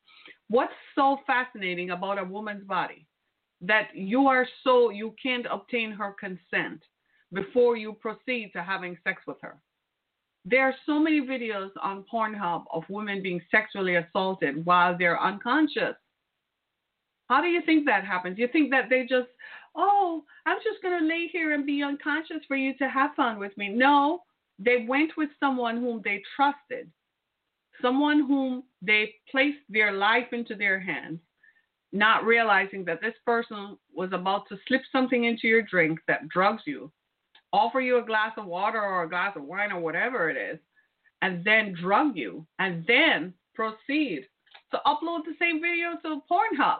What's 0.48 0.74
so 0.96 1.20
fascinating 1.28 1.92
about 1.92 2.18
a 2.18 2.24
woman's 2.24 2.66
body 2.66 3.06
that 3.62 3.90
you 3.94 4.28
are 4.28 4.48
so 4.64 4.90
you 4.90 5.14
can't 5.22 5.46
obtain 5.52 5.92
her 5.92 6.16
consent 6.20 6.82
before 7.34 7.78
you 7.78 7.94
proceed 7.94 8.52
to 8.54 8.64
having 8.64 8.98
sex 9.04 9.22
with 9.28 9.38
her? 9.42 9.58
There 10.46 10.64
are 10.64 10.76
so 10.86 11.00
many 11.00 11.22
videos 11.22 11.70
on 11.82 12.06
Pornhub 12.12 12.64
of 12.74 12.84
women 12.90 13.22
being 13.22 13.42
sexually 13.52 13.96
assaulted 13.96 14.66
while 14.66 14.98
they're 14.98 15.22
unconscious. 15.22 15.96
How 17.28 17.42
do 17.42 17.48
you 17.48 17.62
think 17.66 17.86
that 17.86 18.06
happens? 18.06 18.40
You 18.40 18.48
think 18.48 18.72
that 18.72 18.90
they 18.90 19.02
just, 19.02 19.28
oh, 19.76 20.24
I'm 20.46 20.58
just 20.64 20.82
going 20.82 21.00
to 21.00 21.06
lay 21.06 21.28
here 21.32 21.54
and 21.54 21.66
be 21.66 21.84
unconscious 21.84 22.44
for 22.48 22.56
you 22.56 22.76
to 22.78 22.90
have 22.90 23.12
fun 23.16 23.38
with 23.38 23.56
me? 23.58 23.70
No, 23.70 24.24
they 24.58 24.86
went 24.88 25.12
with 25.16 25.30
someone 25.40 25.78
whom 25.78 26.02
they 26.04 26.22
trusted, 26.36 26.90
someone 27.82 28.26
whom 28.28 28.64
they 28.82 29.14
placed 29.30 29.60
their 29.70 29.92
life 29.92 30.34
into 30.34 30.56
their 30.56 30.80
hands, 30.80 31.20
not 31.92 32.26
realizing 32.26 32.84
that 32.86 33.02
this 33.02 33.16
person 33.26 33.78
was 33.94 34.10
about 34.14 34.48
to 34.50 34.58
slip 34.68 34.82
something 34.92 35.26
into 35.26 35.48
your 35.48 35.62
drink 35.62 36.00
that 36.08 36.28
drugs 36.30 36.64
you, 36.66 36.92
offer 37.54 37.82
you 37.82 37.98
a 37.98 38.06
glass 38.06 38.32
of 38.38 38.46
water 38.46 38.82
or 38.82 39.04
a 39.04 39.10
glass 39.10 39.36
of 39.36 39.44
wine 39.44 39.72
or 39.72 39.80
whatever 39.80 40.30
it 40.30 40.38
is, 40.38 40.60
and 41.22 41.44
then 41.44 41.76
drug 41.80 42.16
you, 42.16 42.46
and 42.60 42.86
then 42.88 43.34
proceed 43.54 44.26
to 44.72 44.80
upload 44.86 45.26
the 45.26 45.36
same 45.40 45.62
video 45.62 45.98
to 46.02 46.22
Pornhub 46.32 46.80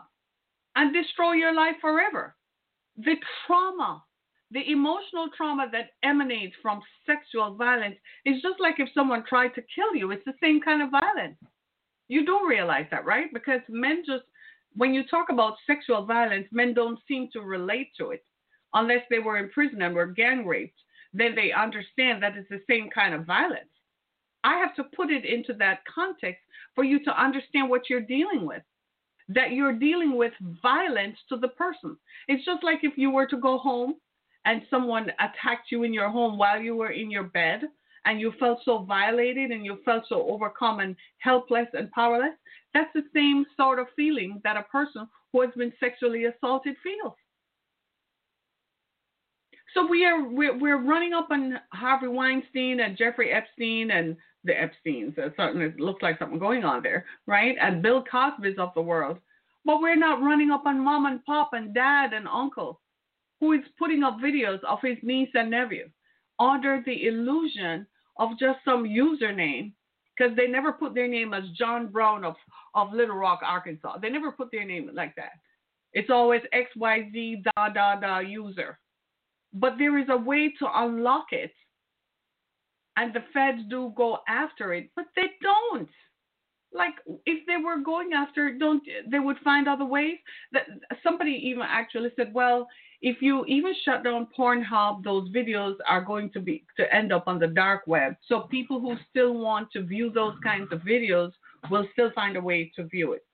and 0.76 0.94
destroy 0.94 1.32
your 1.32 1.54
life 1.54 1.76
forever. 1.80 2.36
The 2.96 3.16
trauma 3.46 4.02
the 4.52 4.68
emotional 4.70 5.28
trauma 5.36 5.68
that 5.70 5.90
emanates 6.02 6.56
from 6.60 6.82
sexual 7.06 7.54
violence 7.54 7.96
is 8.24 8.42
just 8.42 8.58
like 8.58 8.76
if 8.78 8.88
someone 8.92 9.24
tried 9.28 9.54
to 9.54 9.62
kill 9.74 9.94
you. 9.94 10.10
It's 10.10 10.24
the 10.24 10.34
same 10.42 10.60
kind 10.60 10.82
of 10.82 10.90
violence. 10.90 11.36
You 12.08 12.26
do 12.26 12.40
realize 12.48 12.86
that, 12.90 13.04
right? 13.04 13.32
Because 13.32 13.60
men 13.68 14.02
just, 14.04 14.24
when 14.74 14.92
you 14.92 15.04
talk 15.06 15.26
about 15.30 15.54
sexual 15.66 16.04
violence, 16.04 16.48
men 16.50 16.74
don't 16.74 16.98
seem 17.06 17.28
to 17.32 17.40
relate 17.40 17.90
to 17.98 18.10
it 18.10 18.24
unless 18.74 19.02
they 19.10 19.18
were 19.18 19.38
in 19.38 19.50
prison 19.50 19.82
and 19.82 19.94
were 19.94 20.06
gang 20.06 20.46
raped. 20.46 20.80
Then 21.12 21.34
they 21.34 21.52
understand 21.52 22.22
that 22.22 22.36
it's 22.36 22.48
the 22.48 22.62
same 22.68 22.88
kind 22.90 23.14
of 23.14 23.26
violence. 23.26 23.70
I 24.44 24.58
have 24.58 24.74
to 24.76 24.84
put 24.84 25.10
it 25.10 25.24
into 25.24 25.52
that 25.54 25.80
context 25.92 26.42
for 26.74 26.84
you 26.84 27.02
to 27.04 27.22
understand 27.22 27.68
what 27.68 27.90
you're 27.90 28.00
dealing 28.00 28.46
with. 28.46 28.62
That 29.28 29.52
you're 29.52 29.72
dealing 29.72 30.16
with 30.16 30.32
violence 30.62 31.16
to 31.28 31.36
the 31.36 31.48
person. 31.48 31.96
It's 32.28 32.44
just 32.44 32.64
like 32.64 32.80
if 32.82 32.96
you 32.96 33.10
were 33.10 33.26
to 33.26 33.36
go 33.36 33.58
home 33.58 33.96
and 34.44 34.62
someone 34.70 35.12
attacked 35.18 35.70
you 35.70 35.82
in 35.82 35.92
your 35.92 36.08
home 36.08 36.38
while 36.38 36.60
you 36.60 36.74
were 36.74 36.90
in 36.90 37.10
your 37.10 37.24
bed 37.24 37.62
and 38.06 38.20
you 38.20 38.32
felt 38.40 38.60
so 38.64 38.78
violated 38.84 39.50
and 39.50 39.64
you 39.64 39.78
felt 39.84 40.04
so 40.08 40.26
overcome 40.28 40.80
and 40.80 40.96
helpless 41.18 41.68
and 41.74 41.90
powerless, 41.90 42.34
that's 42.72 42.92
the 42.94 43.04
same 43.14 43.44
sort 43.56 43.78
of 43.78 43.86
feeling 43.94 44.40
that 44.42 44.56
a 44.56 44.62
person 44.62 45.06
who 45.32 45.42
has 45.42 45.50
been 45.56 45.72
sexually 45.78 46.24
assaulted 46.24 46.76
feels. 46.82 47.14
So 49.74 49.86
we 49.86 50.04
are 50.04 50.28
we're, 50.28 50.58
we're 50.58 50.82
running 50.82 51.12
up 51.12 51.28
on 51.30 51.58
Harvey 51.72 52.08
Weinstein 52.08 52.80
and 52.80 52.96
Jeffrey 52.96 53.32
Epstein 53.32 53.90
and 53.90 54.16
the 54.44 54.52
Epsteins. 54.52 55.14
Something 55.36 55.62
it 55.62 55.78
looks 55.78 56.02
like 56.02 56.18
something 56.18 56.38
going 56.38 56.64
on 56.64 56.82
there, 56.82 57.04
right? 57.26 57.56
And 57.60 57.82
Bill 57.82 58.02
Cosby's 58.10 58.58
of 58.58 58.70
the 58.74 58.82
world. 58.82 59.18
But 59.64 59.80
we're 59.80 59.96
not 59.96 60.22
running 60.22 60.50
up 60.50 60.64
on 60.66 60.80
mom 60.82 61.06
and 61.06 61.24
pop 61.24 61.50
and 61.52 61.74
dad 61.74 62.12
and 62.14 62.26
uncle 62.26 62.80
who 63.40 63.52
is 63.52 63.60
putting 63.78 64.02
up 64.02 64.18
videos 64.18 64.62
of 64.64 64.78
his 64.82 64.98
niece 65.02 65.30
and 65.34 65.50
nephew 65.50 65.88
under 66.38 66.82
the 66.84 67.06
illusion 67.06 67.86
of 68.18 68.30
just 68.38 68.58
some 68.64 68.84
username 68.84 69.72
because 70.16 70.36
they 70.36 70.46
never 70.46 70.72
put 70.72 70.94
their 70.94 71.08
name 71.08 71.32
as 71.32 71.44
John 71.56 71.86
Brown 71.88 72.24
of, 72.24 72.34
of 72.74 72.92
Little 72.92 73.16
Rock, 73.16 73.40
Arkansas. 73.42 73.98
They 73.98 74.10
never 74.10 74.32
put 74.32 74.50
their 74.50 74.64
name 74.64 74.90
like 74.92 75.14
that. 75.16 75.32
It's 75.92 76.10
always 76.10 76.42
XYZ 76.54 77.44
da 77.44 77.68
da 77.68 77.96
da 77.96 78.18
user. 78.18 78.78
But 79.52 79.74
there 79.78 79.98
is 79.98 80.08
a 80.08 80.16
way 80.16 80.52
to 80.58 80.68
unlock 80.72 81.26
it. 81.32 81.52
And 82.96 83.14
the 83.14 83.24
feds 83.32 83.62
do 83.68 83.92
go 83.96 84.18
after 84.28 84.74
it, 84.74 84.90
but 84.94 85.06
they 85.16 85.30
don't. 85.40 85.88
Like 86.72 86.94
if 87.26 87.46
they 87.46 87.56
were 87.56 87.78
going 87.78 88.12
after, 88.12 88.56
don't 88.56 88.82
they 89.10 89.18
would 89.18 89.38
find 89.38 89.66
other 89.68 89.84
ways? 89.84 90.18
That 90.52 90.66
somebody 91.02 91.32
even 91.32 91.62
actually 91.66 92.10
said, 92.16 92.32
well, 92.34 92.68
if 93.02 93.22
you 93.22 93.44
even 93.46 93.74
shut 93.84 94.04
down 94.04 94.28
Pornhub, 94.38 95.02
those 95.02 95.28
videos 95.30 95.76
are 95.88 96.02
going 96.02 96.30
to 96.32 96.40
be 96.40 96.64
to 96.76 96.94
end 96.94 97.12
up 97.12 97.24
on 97.26 97.38
the 97.38 97.46
dark 97.46 97.86
web. 97.86 98.14
So 98.26 98.42
people 98.42 98.78
who 98.80 98.96
still 99.08 99.34
want 99.34 99.72
to 99.72 99.82
view 99.82 100.10
those 100.10 100.34
kinds 100.44 100.70
of 100.70 100.80
videos 100.80 101.32
will 101.70 101.86
still 101.92 102.10
find 102.14 102.36
a 102.36 102.40
way 102.40 102.70
to 102.76 102.84
view 102.84 103.14
it. 103.14 103.24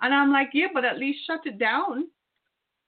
And 0.00 0.12
I'm 0.12 0.32
like, 0.32 0.50
yeah, 0.52 0.68
but 0.74 0.84
at 0.84 0.98
least 0.98 1.26
shut 1.26 1.46
it 1.46 1.58
down 1.58 2.04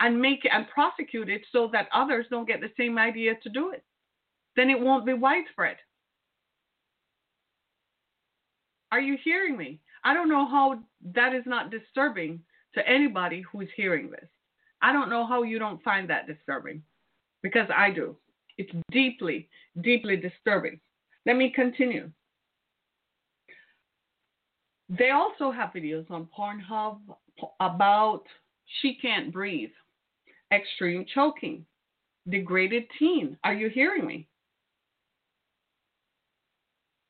and 0.01 0.21
make 0.21 0.45
it 0.45 0.53
and 0.53 0.67
prosecute 0.69 1.29
it 1.29 1.43
so 1.53 1.69
that 1.73 1.89
others 1.95 2.27
don't 2.31 2.49
get 2.49 2.61
the 2.61 2.73
same 2.77 2.99
idea 2.99 3.35
to 3.43 3.49
do 3.51 3.71
it. 3.71 3.85
Then 4.57 4.71
it 4.71 4.81
won't 4.81 5.07
be 5.07 5.13
widespread. 5.13 5.77
Are 8.91 9.01
you 9.01 9.17
hearing 9.23 9.57
me? 9.57 9.81
I 10.03 10.15
don't 10.15 10.29
know 10.29 10.47
how 10.47 10.81
that 11.15 11.35
is 11.35 11.45
not 11.47 11.71
disturbing 11.71 12.41
to 12.75 12.89
anybody 12.89 13.43
who's 13.43 13.69
hearing 13.77 14.11
this. 14.11 14.29
I 14.83 14.93
don't 14.93 15.11
know 15.11 15.27
how 15.27 15.43
you 15.43 15.59
don't 15.59 15.83
find 15.83 16.09
that 16.09 16.27
disturbing 16.27 16.83
because 17.43 17.69
I 17.75 17.91
do. 17.91 18.17
It's 18.57 18.73
deeply, 18.91 19.49
deeply 19.83 20.17
disturbing. 20.17 20.81
Let 21.27 21.37
me 21.37 21.53
continue. 21.55 22.11
They 24.89 25.11
also 25.11 25.51
have 25.53 25.73
videos 25.73 26.11
on 26.11 26.29
Pornhub 26.37 26.99
about 27.61 28.25
she 28.81 28.97
can't 29.01 29.33
breathe, 29.33 29.71
extreme 30.53 31.05
choking, 31.15 31.65
degraded 32.29 32.85
teen. 32.99 33.37
Are 33.45 33.55
you 33.55 33.69
hearing 33.69 34.07
me? 34.07 34.29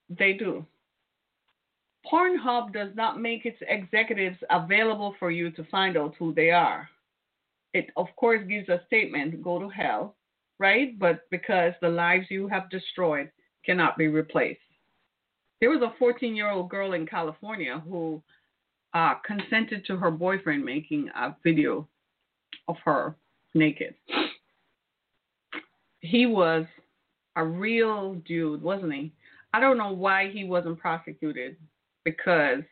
They 0.09 0.33
do. 0.33 0.67
Pornhub 2.11 2.73
does 2.73 2.91
not 2.95 3.21
make 3.21 3.45
its 3.47 3.59
executives 3.69 4.39
available 4.51 5.15
for 5.19 5.31
you 5.31 5.51
to 5.53 5.65
find 5.65 5.97
out 5.97 6.15
who 6.19 6.35
they 6.35 6.51
are 6.51 6.89
it 7.73 7.91
of 7.97 8.07
course 8.17 8.43
gives 8.49 8.69
a 8.69 8.83
statement, 8.87 9.43
go 9.43 9.59
to 9.59 9.69
hell, 9.69 10.17
right? 10.59 10.99
But 10.99 11.29
because 11.31 11.73
the 11.81 11.89
lives 11.89 12.27
you 12.31 12.49
have 12.49 12.71
destroyed 12.71 13.31
cannot 13.65 13.97
be 13.97 14.09
replaced. 14.09 14.61
There 15.61 15.71
was 15.71 15.83
a 15.83 15.95
14 15.99 16.35
year 16.35 16.51
old 16.51 16.71
girl 16.71 16.95
in 16.95 17.07
California 17.07 17.83
who 17.87 18.23
uh, 18.95 19.15
consented 19.25 19.85
to 19.87 19.97
her 19.97 20.11
boyfriend 20.11 20.65
making 20.65 21.11
a 21.15 21.37
video 21.45 21.89
of 22.67 22.77
her 22.85 23.15
naked. 23.55 23.95
He 26.01 26.27
was 26.27 26.67
a 27.37 27.45
real 27.45 28.15
dude, 28.27 28.63
wasn't 28.63 28.95
he? 28.95 29.13
I 29.53 29.61
don't 29.61 29.79
know 29.79 29.93
why 29.93 30.31
he 30.31 30.45
wasn't 30.45 30.79
prosecuted 30.79 31.57
because 32.05 32.63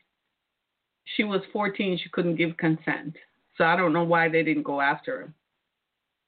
she 1.17 1.25
was 1.25 1.41
14, 1.53 1.99
she 2.03 2.09
couldn't 2.11 2.37
give 2.37 2.57
consent. 2.57 3.17
So 3.57 3.65
I 3.65 3.77
don't 3.77 3.93
know 3.93 4.05
why 4.05 4.29
they 4.29 4.43
didn't 4.43 4.63
go 4.63 4.81
after 4.81 5.23
him. 5.23 5.35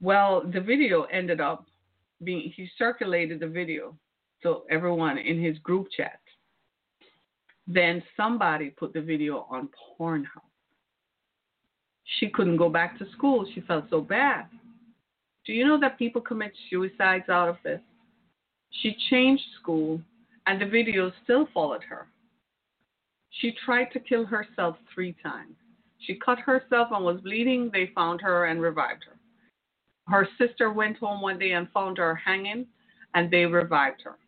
Well, 0.00 0.42
the 0.52 0.60
video 0.60 1.04
ended 1.04 1.40
up 1.40 1.66
being, 2.24 2.52
he 2.54 2.68
circulated 2.76 3.40
the 3.40 3.46
video 3.46 3.96
to 4.42 4.62
everyone 4.70 5.18
in 5.18 5.42
his 5.42 5.58
group 5.58 5.88
chat. 5.96 6.20
Then 7.66 8.02
somebody 8.16 8.70
put 8.70 8.92
the 8.92 9.00
video 9.00 9.46
on 9.50 9.68
Pornhub. 9.98 10.49
She 12.18 12.28
couldn't 12.28 12.56
go 12.56 12.68
back 12.68 12.98
to 12.98 13.10
school. 13.12 13.46
She 13.54 13.60
felt 13.60 13.84
so 13.90 14.00
bad. 14.00 14.46
Do 15.46 15.52
you 15.52 15.66
know 15.66 15.78
that 15.80 15.98
people 15.98 16.20
commit 16.20 16.52
suicides 16.68 17.28
out 17.28 17.48
of 17.48 17.56
this? 17.64 17.80
She 18.82 18.96
changed 19.10 19.44
school, 19.60 20.00
and 20.46 20.60
the 20.60 20.64
videos 20.66 21.12
still 21.24 21.48
followed 21.52 21.82
her. 21.84 22.08
She 23.30 23.52
tried 23.64 23.92
to 23.92 24.00
kill 24.00 24.26
herself 24.26 24.76
three 24.92 25.14
times. 25.22 25.54
She 25.98 26.16
cut 26.16 26.38
herself 26.38 26.88
and 26.90 27.04
was 27.04 27.20
bleeding. 27.20 27.70
They 27.72 27.92
found 27.94 28.20
her 28.22 28.46
and 28.46 28.60
revived 28.60 29.04
her. 29.04 29.16
Her 30.08 30.28
sister 30.38 30.72
went 30.72 30.98
home 30.98 31.20
one 31.20 31.38
day 31.38 31.52
and 31.52 31.70
found 31.72 31.98
her 31.98 32.14
hanging, 32.14 32.66
and 33.14 33.30
they 33.30 33.46
revived 33.46 34.02
her. 34.02 34.18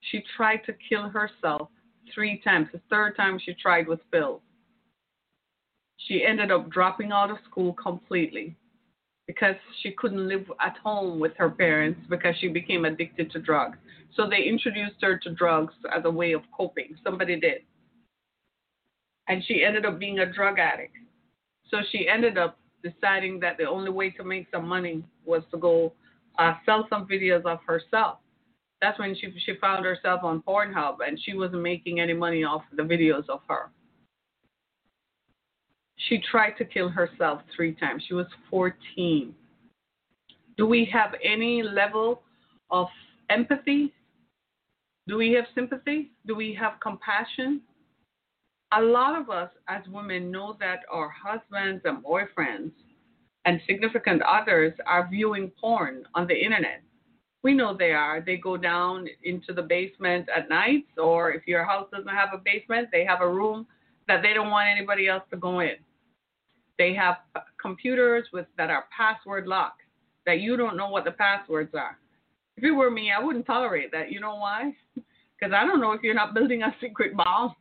She 0.00 0.22
tried 0.36 0.64
to 0.64 0.74
kill 0.88 1.08
herself 1.08 1.68
three 2.12 2.40
times. 2.42 2.68
The 2.72 2.80
third 2.90 3.16
time 3.16 3.38
she 3.38 3.54
tried 3.54 3.86
with 3.86 4.00
pills. 4.10 4.40
She 6.06 6.24
ended 6.24 6.50
up 6.50 6.70
dropping 6.70 7.12
out 7.12 7.30
of 7.30 7.38
school 7.50 7.74
completely 7.74 8.56
because 9.26 9.56
she 9.82 9.92
couldn't 9.92 10.26
live 10.26 10.50
at 10.60 10.76
home 10.78 11.20
with 11.20 11.32
her 11.36 11.50
parents 11.50 12.00
because 12.08 12.34
she 12.40 12.48
became 12.48 12.84
addicted 12.84 13.30
to 13.32 13.40
drugs. 13.40 13.76
So 14.14 14.28
they 14.28 14.44
introduced 14.44 14.96
her 15.02 15.18
to 15.18 15.30
drugs 15.34 15.74
as 15.94 16.04
a 16.04 16.10
way 16.10 16.32
of 16.32 16.42
coping. 16.56 16.96
Somebody 17.04 17.38
did. 17.38 17.62
And 19.28 19.44
she 19.44 19.62
ended 19.62 19.84
up 19.84 19.98
being 19.98 20.20
a 20.20 20.32
drug 20.32 20.58
addict. 20.58 20.96
So 21.70 21.78
she 21.92 22.08
ended 22.08 22.38
up 22.38 22.58
deciding 22.82 23.40
that 23.40 23.58
the 23.58 23.64
only 23.64 23.90
way 23.90 24.10
to 24.10 24.24
make 24.24 24.46
some 24.50 24.66
money 24.66 25.04
was 25.26 25.42
to 25.50 25.58
go 25.58 25.92
uh, 26.38 26.54
sell 26.64 26.86
some 26.88 27.06
videos 27.06 27.44
of 27.44 27.58
herself. 27.66 28.18
That's 28.80 28.98
when 28.98 29.14
she 29.14 29.34
she 29.44 29.54
found 29.60 29.84
herself 29.84 30.22
on 30.22 30.42
Pornhub 30.42 30.98
and 31.06 31.18
she 31.22 31.34
wasn't 31.36 31.62
making 31.62 32.00
any 32.00 32.14
money 32.14 32.44
off 32.44 32.62
the 32.74 32.84
videos 32.84 33.28
of 33.28 33.40
her. 33.48 33.70
She 36.06 36.22
tried 36.30 36.52
to 36.58 36.64
kill 36.64 36.88
herself 36.88 37.42
three 37.54 37.74
times. 37.74 38.04
She 38.06 38.14
was 38.14 38.26
14. 38.50 39.34
Do 40.56 40.66
we 40.66 40.88
have 40.92 41.14
any 41.24 41.62
level 41.62 42.22
of 42.70 42.86
empathy? 43.30 43.92
Do 45.06 45.16
we 45.16 45.32
have 45.32 45.46
sympathy? 45.54 46.10
Do 46.26 46.34
we 46.34 46.54
have 46.54 46.74
compassion? 46.80 47.62
A 48.72 48.80
lot 48.80 49.18
of 49.18 49.30
us 49.30 49.50
as 49.68 49.82
women 49.88 50.30
know 50.30 50.56
that 50.60 50.80
our 50.92 51.08
husbands 51.10 51.82
and 51.84 52.04
boyfriends 52.04 52.72
and 53.44 53.60
significant 53.66 54.22
others 54.22 54.74
are 54.86 55.08
viewing 55.08 55.50
porn 55.60 56.04
on 56.14 56.26
the 56.26 56.34
internet. 56.34 56.82
We 57.42 57.54
know 57.54 57.76
they 57.76 57.92
are. 57.92 58.20
They 58.20 58.36
go 58.36 58.56
down 58.56 59.06
into 59.24 59.52
the 59.54 59.62
basement 59.62 60.28
at 60.34 60.48
night, 60.48 60.86
or 60.98 61.32
if 61.32 61.46
your 61.46 61.64
house 61.64 61.88
doesn't 61.92 62.08
have 62.08 62.30
a 62.34 62.42
basement, 62.44 62.88
they 62.92 63.04
have 63.04 63.20
a 63.20 63.28
room 63.28 63.66
that 64.06 64.22
they 64.22 64.34
don't 64.34 64.50
want 64.50 64.68
anybody 64.68 65.08
else 65.08 65.22
to 65.30 65.36
go 65.36 65.60
in. 65.60 65.76
They 66.78 66.94
have 66.94 67.16
computers 67.60 68.28
with 68.32 68.46
that 68.56 68.70
are 68.70 68.84
password 68.96 69.46
locked 69.46 69.82
that 70.26 70.40
you 70.40 70.56
don't 70.56 70.76
know 70.76 70.90
what 70.90 71.04
the 71.04 71.10
passwords 71.10 71.74
are. 71.74 71.98
If 72.56 72.64
it 72.64 72.70
were 72.70 72.90
me, 72.90 73.10
I 73.10 73.22
wouldn't 73.22 73.46
tolerate 73.46 73.90
that. 73.92 74.12
You 74.12 74.20
know 74.20 74.36
why? 74.36 74.72
Because 75.40 75.54
I 75.54 75.64
don't 75.64 75.80
know 75.80 75.92
if 75.92 76.02
you're 76.02 76.14
not 76.14 76.34
building 76.34 76.64
a 76.64 76.74
secret 76.80 77.16
bomb. 77.16 77.54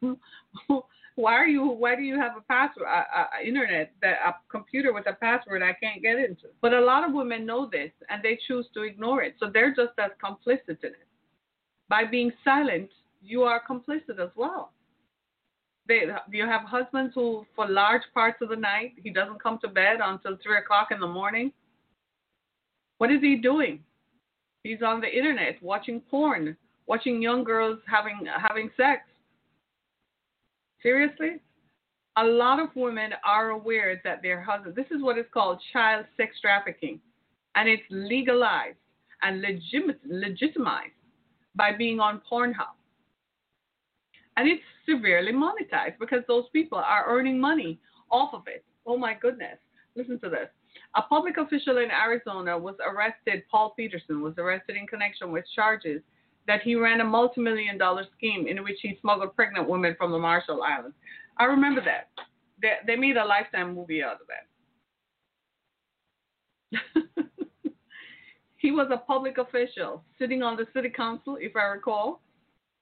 why 1.15 1.33
are 1.33 1.45
you? 1.45 1.63
Why 1.63 1.95
do 1.95 2.01
you 2.01 2.19
have 2.19 2.31
a 2.35 2.41
password, 2.41 2.87
a, 2.87 3.39
a, 3.39 3.47
internet, 3.47 3.91
that 4.01 4.17
a 4.25 4.33
computer 4.49 4.91
with 4.93 5.05
a 5.05 5.13
password 5.13 5.61
I 5.61 5.73
can't 5.73 6.01
get 6.01 6.17
into? 6.17 6.47
But 6.59 6.73
a 6.73 6.81
lot 6.81 7.07
of 7.07 7.13
women 7.13 7.45
know 7.45 7.69
this 7.71 7.91
and 8.09 8.23
they 8.23 8.39
choose 8.47 8.65
to 8.73 8.81
ignore 8.81 9.21
it. 9.21 9.35
So 9.39 9.51
they're 9.53 9.75
just 9.75 9.93
as 9.99 10.09
complicit 10.23 10.83
in 10.83 10.89
it. 10.89 11.07
By 11.87 12.03
being 12.05 12.31
silent, 12.43 12.89
you 13.21 13.43
are 13.43 13.61
complicit 13.69 14.19
as 14.19 14.31
well. 14.35 14.71
They, 15.87 16.01
you 16.31 16.45
have 16.45 16.63
husbands 16.63 17.13
who, 17.15 17.45
for 17.55 17.67
large 17.67 18.01
parts 18.13 18.39
of 18.41 18.49
the 18.49 18.55
night, 18.55 18.93
he 19.01 19.09
doesn't 19.09 19.41
come 19.41 19.57
to 19.61 19.69
bed 19.69 19.99
until 20.03 20.37
three 20.43 20.57
o'clock 20.57 20.89
in 20.91 20.99
the 20.99 21.07
morning. 21.07 21.53
What 22.97 23.11
is 23.11 23.21
he 23.21 23.37
doing? 23.37 23.83
He's 24.63 24.81
on 24.81 24.99
the 24.99 25.07
internet 25.07 25.61
watching 25.61 26.01
porn, 26.01 26.57
watching 26.87 27.21
young 27.21 27.43
girls 27.43 27.79
having 27.89 28.27
having 28.41 28.69
sex. 28.75 29.03
Seriously? 30.81 31.39
A 32.17 32.23
lot 32.23 32.59
of 32.59 32.69
women 32.75 33.11
are 33.23 33.51
aware 33.51 34.01
that 34.03 34.21
their 34.23 34.41
husband, 34.41 34.75
this 34.75 34.87
is 34.89 35.03
what 35.03 35.17
is 35.19 35.25
called 35.31 35.61
child 35.71 36.05
sex 36.17 36.35
trafficking, 36.41 36.99
and 37.55 37.69
it's 37.69 37.83
legalized 37.91 38.77
and 39.21 39.41
legit, 39.41 39.99
legitimized 40.05 40.91
by 41.55 41.71
being 41.75 41.99
on 41.99 42.21
Pornhub. 42.29 42.75
And 44.37 44.47
it's 44.47 44.61
severely 44.87 45.33
monetized 45.33 45.99
because 45.99 46.23
those 46.27 46.45
people 46.53 46.77
are 46.77 47.05
earning 47.07 47.39
money 47.39 47.79
off 48.11 48.33
of 48.33 48.43
it. 48.47 48.63
Oh 48.85 48.97
my 48.97 49.15
goodness. 49.15 49.57
Listen 49.95 50.19
to 50.19 50.29
this. 50.29 50.47
A 50.95 51.01
public 51.01 51.37
official 51.37 51.79
in 51.79 51.89
Arizona 51.91 52.57
was 52.57 52.75
arrested, 52.85 53.43
Paul 53.49 53.73
Petersen 53.75 54.21
was 54.21 54.35
arrested 54.37 54.75
in 54.75 54.85
connection 54.85 55.31
with 55.31 55.43
charges 55.55 56.01
that 56.45 56.61
he 56.61 56.75
ran 56.75 57.01
a 57.01 57.03
multi-million 57.03 57.77
dollar 57.77 58.05
scheme 58.15 58.47
in 58.47 58.63
which 58.63 58.77
he 58.81 58.97
smuggled 59.01 59.35
pregnant 59.35 59.67
women 59.67 59.95
from 59.97 60.11
the 60.11 60.19
Marshall 60.19 60.61
Islands. 60.63 60.95
I 61.37 61.45
remember 61.45 61.81
that. 61.83 62.09
They, 62.61 62.73
they 62.85 62.95
made 62.95 63.17
a 63.17 63.25
lifetime 63.25 63.75
movie 63.75 64.01
out 64.03 64.19
of 64.21 64.27
that. 66.73 67.25
he 68.57 68.71
was 68.71 68.87
a 68.91 68.97
public 68.97 69.37
official 69.37 70.03
sitting 70.17 70.41
on 70.41 70.55
the 70.57 70.67
city 70.73 70.89
council, 70.89 71.37
if 71.39 71.55
I 71.55 71.63
recall, 71.63 72.21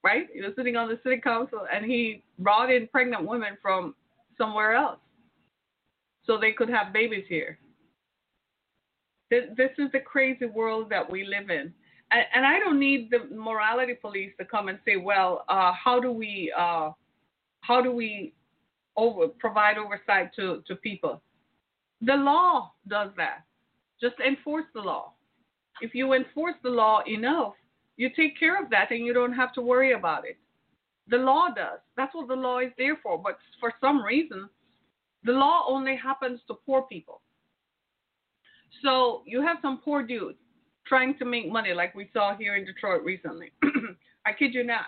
right? 0.05 0.27
He 0.31 0.41
was 0.41 0.51
sitting 0.55 0.75
on 0.75 0.87
the 0.87 0.99
city 1.03 1.19
council 1.19 1.61
and 1.73 1.83
he 1.83 2.23
brought 2.37 2.71
in 2.71 2.87
pregnant 2.89 3.27
women 3.27 3.57
from 3.59 3.95
somewhere 4.37 4.75
else 4.75 4.99
so 6.27 6.37
they 6.37 6.51
could 6.51 6.69
have 6.69 6.93
babies 6.93 7.25
here. 7.27 7.57
This, 9.31 9.45
this 9.57 9.71
is 9.79 9.91
the 9.91 9.99
crazy 9.99 10.45
world 10.45 10.91
that 10.91 11.11
we 11.11 11.25
live 11.25 11.49
in. 11.49 11.73
And, 12.11 12.23
and 12.35 12.45
I 12.45 12.59
don't 12.59 12.79
need 12.79 13.09
the 13.09 13.35
morality 13.35 13.95
police 13.95 14.31
to 14.39 14.45
come 14.45 14.67
and 14.67 14.77
say, 14.85 14.97
well, 14.97 15.43
uh, 15.49 15.71
how 15.73 15.99
do 15.99 16.11
we, 16.11 16.53
uh, 16.55 16.91
how 17.61 17.81
do 17.81 17.91
we 17.91 18.33
over, 18.95 19.27
provide 19.27 19.79
oversight 19.79 20.29
to, 20.35 20.61
to 20.67 20.75
people? 20.75 21.19
The 22.01 22.13
law 22.13 22.73
does 22.87 23.09
that. 23.17 23.39
Just 23.99 24.15
enforce 24.19 24.65
the 24.75 24.81
law. 24.81 25.13
If 25.81 25.95
you 25.95 26.13
enforce 26.13 26.55
the 26.61 26.69
law 26.69 27.01
enough, 27.07 27.53
you 27.97 28.10
take 28.15 28.38
care 28.38 28.62
of 28.62 28.69
that 28.69 28.91
and 28.91 29.05
you 29.05 29.13
don't 29.13 29.34
have 29.34 29.53
to 29.53 29.62
worry 29.62 29.93
about 29.93 30.25
it. 30.25 30.38
The 31.08 31.17
law 31.17 31.49
does. 31.55 31.79
That's 31.95 32.13
what 32.15 32.27
the 32.27 32.36
law 32.36 32.60
is 32.60 32.71
there 32.77 32.97
for. 33.01 33.17
But 33.17 33.38
for 33.60 33.73
some 33.79 34.03
reason, 34.03 34.49
the 35.23 35.31
law 35.31 35.65
only 35.67 35.95
happens 35.95 36.39
to 36.47 36.55
poor 36.65 36.84
people. 36.84 37.21
So 38.84 39.23
you 39.25 39.41
have 39.41 39.58
some 39.62 39.79
poor 39.84 40.03
dude 40.03 40.36
trying 40.88 41.17
to 41.17 41.25
make 41.25 41.51
money, 41.51 41.73
like 41.73 41.95
we 41.95 42.10
saw 42.13 42.36
here 42.36 42.55
in 42.55 42.65
Detroit 42.65 43.03
recently. 43.03 43.51
I 44.25 44.34
kid 44.34 44.53
you 44.53 44.63
not. 44.63 44.86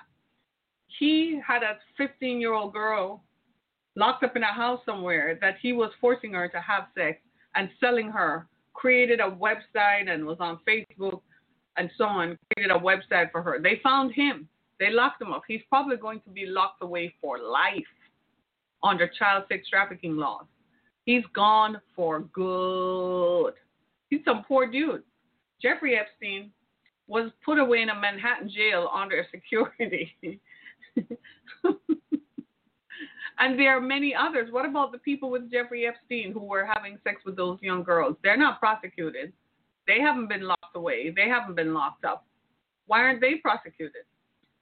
He 0.99 1.39
had 1.45 1.63
a 1.63 1.77
15 1.97 2.39
year 2.39 2.53
old 2.53 2.73
girl 2.73 3.23
locked 3.95 4.23
up 4.23 4.35
in 4.35 4.43
a 4.43 4.53
house 4.53 4.79
somewhere 4.85 5.37
that 5.41 5.55
he 5.61 5.73
was 5.73 5.91
forcing 5.99 6.33
her 6.33 6.47
to 6.49 6.61
have 6.61 6.87
sex 6.95 7.19
and 7.55 7.69
selling 7.79 8.09
her, 8.09 8.47
created 8.73 9.19
a 9.19 9.31
website 9.31 10.09
and 10.09 10.25
was 10.25 10.37
on 10.39 10.59
Facebook 10.67 11.21
and 11.77 11.89
so 11.97 12.05
on, 12.05 12.37
created 12.55 12.75
a 12.75 12.79
website 12.79 13.31
for 13.31 13.41
her. 13.41 13.59
They 13.61 13.79
found 13.83 14.13
him. 14.13 14.47
They 14.79 14.91
locked 14.91 15.21
him 15.21 15.33
up. 15.33 15.43
He's 15.47 15.61
probably 15.69 15.97
going 15.97 16.21
to 16.21 16.29
be 16.29 16.45
locked 16.45 16.83
away 16.83 17.13
for 17.21 17.39
life 17.39 17.83
under 18.83 19.07
child 19.07 19.45
sex 19.49 19.67
trafficking 19.69 20.17
laws. 20.17 20.45
He's 21.05 21.23
gone 21.33 21.81
for 21.95 22.21
good. 22.33 23.53
He's 24.09 24.21
some 24.25 24.43
poor 24.47 24.69
dude. 24.69 25.03
Jeffrey 25.61 25.97
Epstein 25.97 26.51
was 27.07 27.31
put 27.43 27.57
away 27.57 27.81
in 27.81 27.89
a 27.89 27.95
Manhattan 27.95 28.49
jail 28.49 28.89
under 28.93 29.25
security. 29.31 30.41
and 33.39 33.59
there 33.59 33.77
are 33.77 33.81
many 33.81 34.13
others. 34.13 34.51
What 34.51 34.65
about 34.65 34.91
the 34.91 34.97
people 34.99 35.29
with 35.31 35.49
Jeffrey 35.51 35.87
Epstein 35.87 36.33
who 36.33 36.41
were 36.41 36.65
having 36.65 36.97
sex 37.03 37.21
with 37.25 37.35
those 37.35 37.57
young 37.61 37.83
girls? 37.83 38.17
They're 38.23 38.37
not 38.37 38.59
prosecuted. 38.59 39.31
They 39.87 39.99
haven't 40.01 40.27
been 40.27 40.43
locked 40.43 40.75
away. 40.75 41.13
They 41.15 41.29
haven't 41.29 41.55
been 41.55 41.73
locked 41.73 42.05
up. 42.05 42.25
Why 42.87 42.99
aren't 42.99 43.21
they 43.21 43.35
prosecuted? 43.35 44.03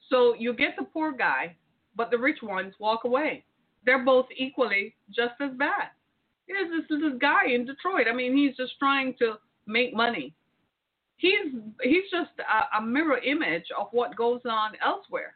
So 0.09 0.35
you 0.37 0.53
get 0.53 0.75
the 0.77 0.85
poor 0.85 1.11
guy, 1.11 1.55
but 1.95 2.11
the 2.11 2.17
rich 2.17 2.39
ones 2.43 2.73
walk 2.79 3.03
away. 3.03 3.43
They're 3.85 4.05
both 4.05 4.27
equally 4.37 4.95
just 5.09 5.33
as 5.41 5.51
bad. 5.57 5.89
There's 6.47 6.69
this 6.69 6.89
little 6.89 7.17
guy 7.17 7.47
in 7.47 7.65
Detroit. 7.65 8.07
I 8.09 8.13
mean, 8.13 8.35
he's 8.35 8.55
just 8.55 8.77
trying 8.77 9.15
to 9.19 9.35
make 9.65 9.95
money. 9.95 10.33
He's 11.17 11.53
he's 11.81 12.03
just 12.11 12.31
a, 12.39 12.77
a 12.77 12.81
mirror 12.85 13.17
image 13.17 13.65
of 13.79 13.87
what 13.91 14.15
goes 14.15 14.41
on 14.45 14.73
elsewhere. 14.83 15.35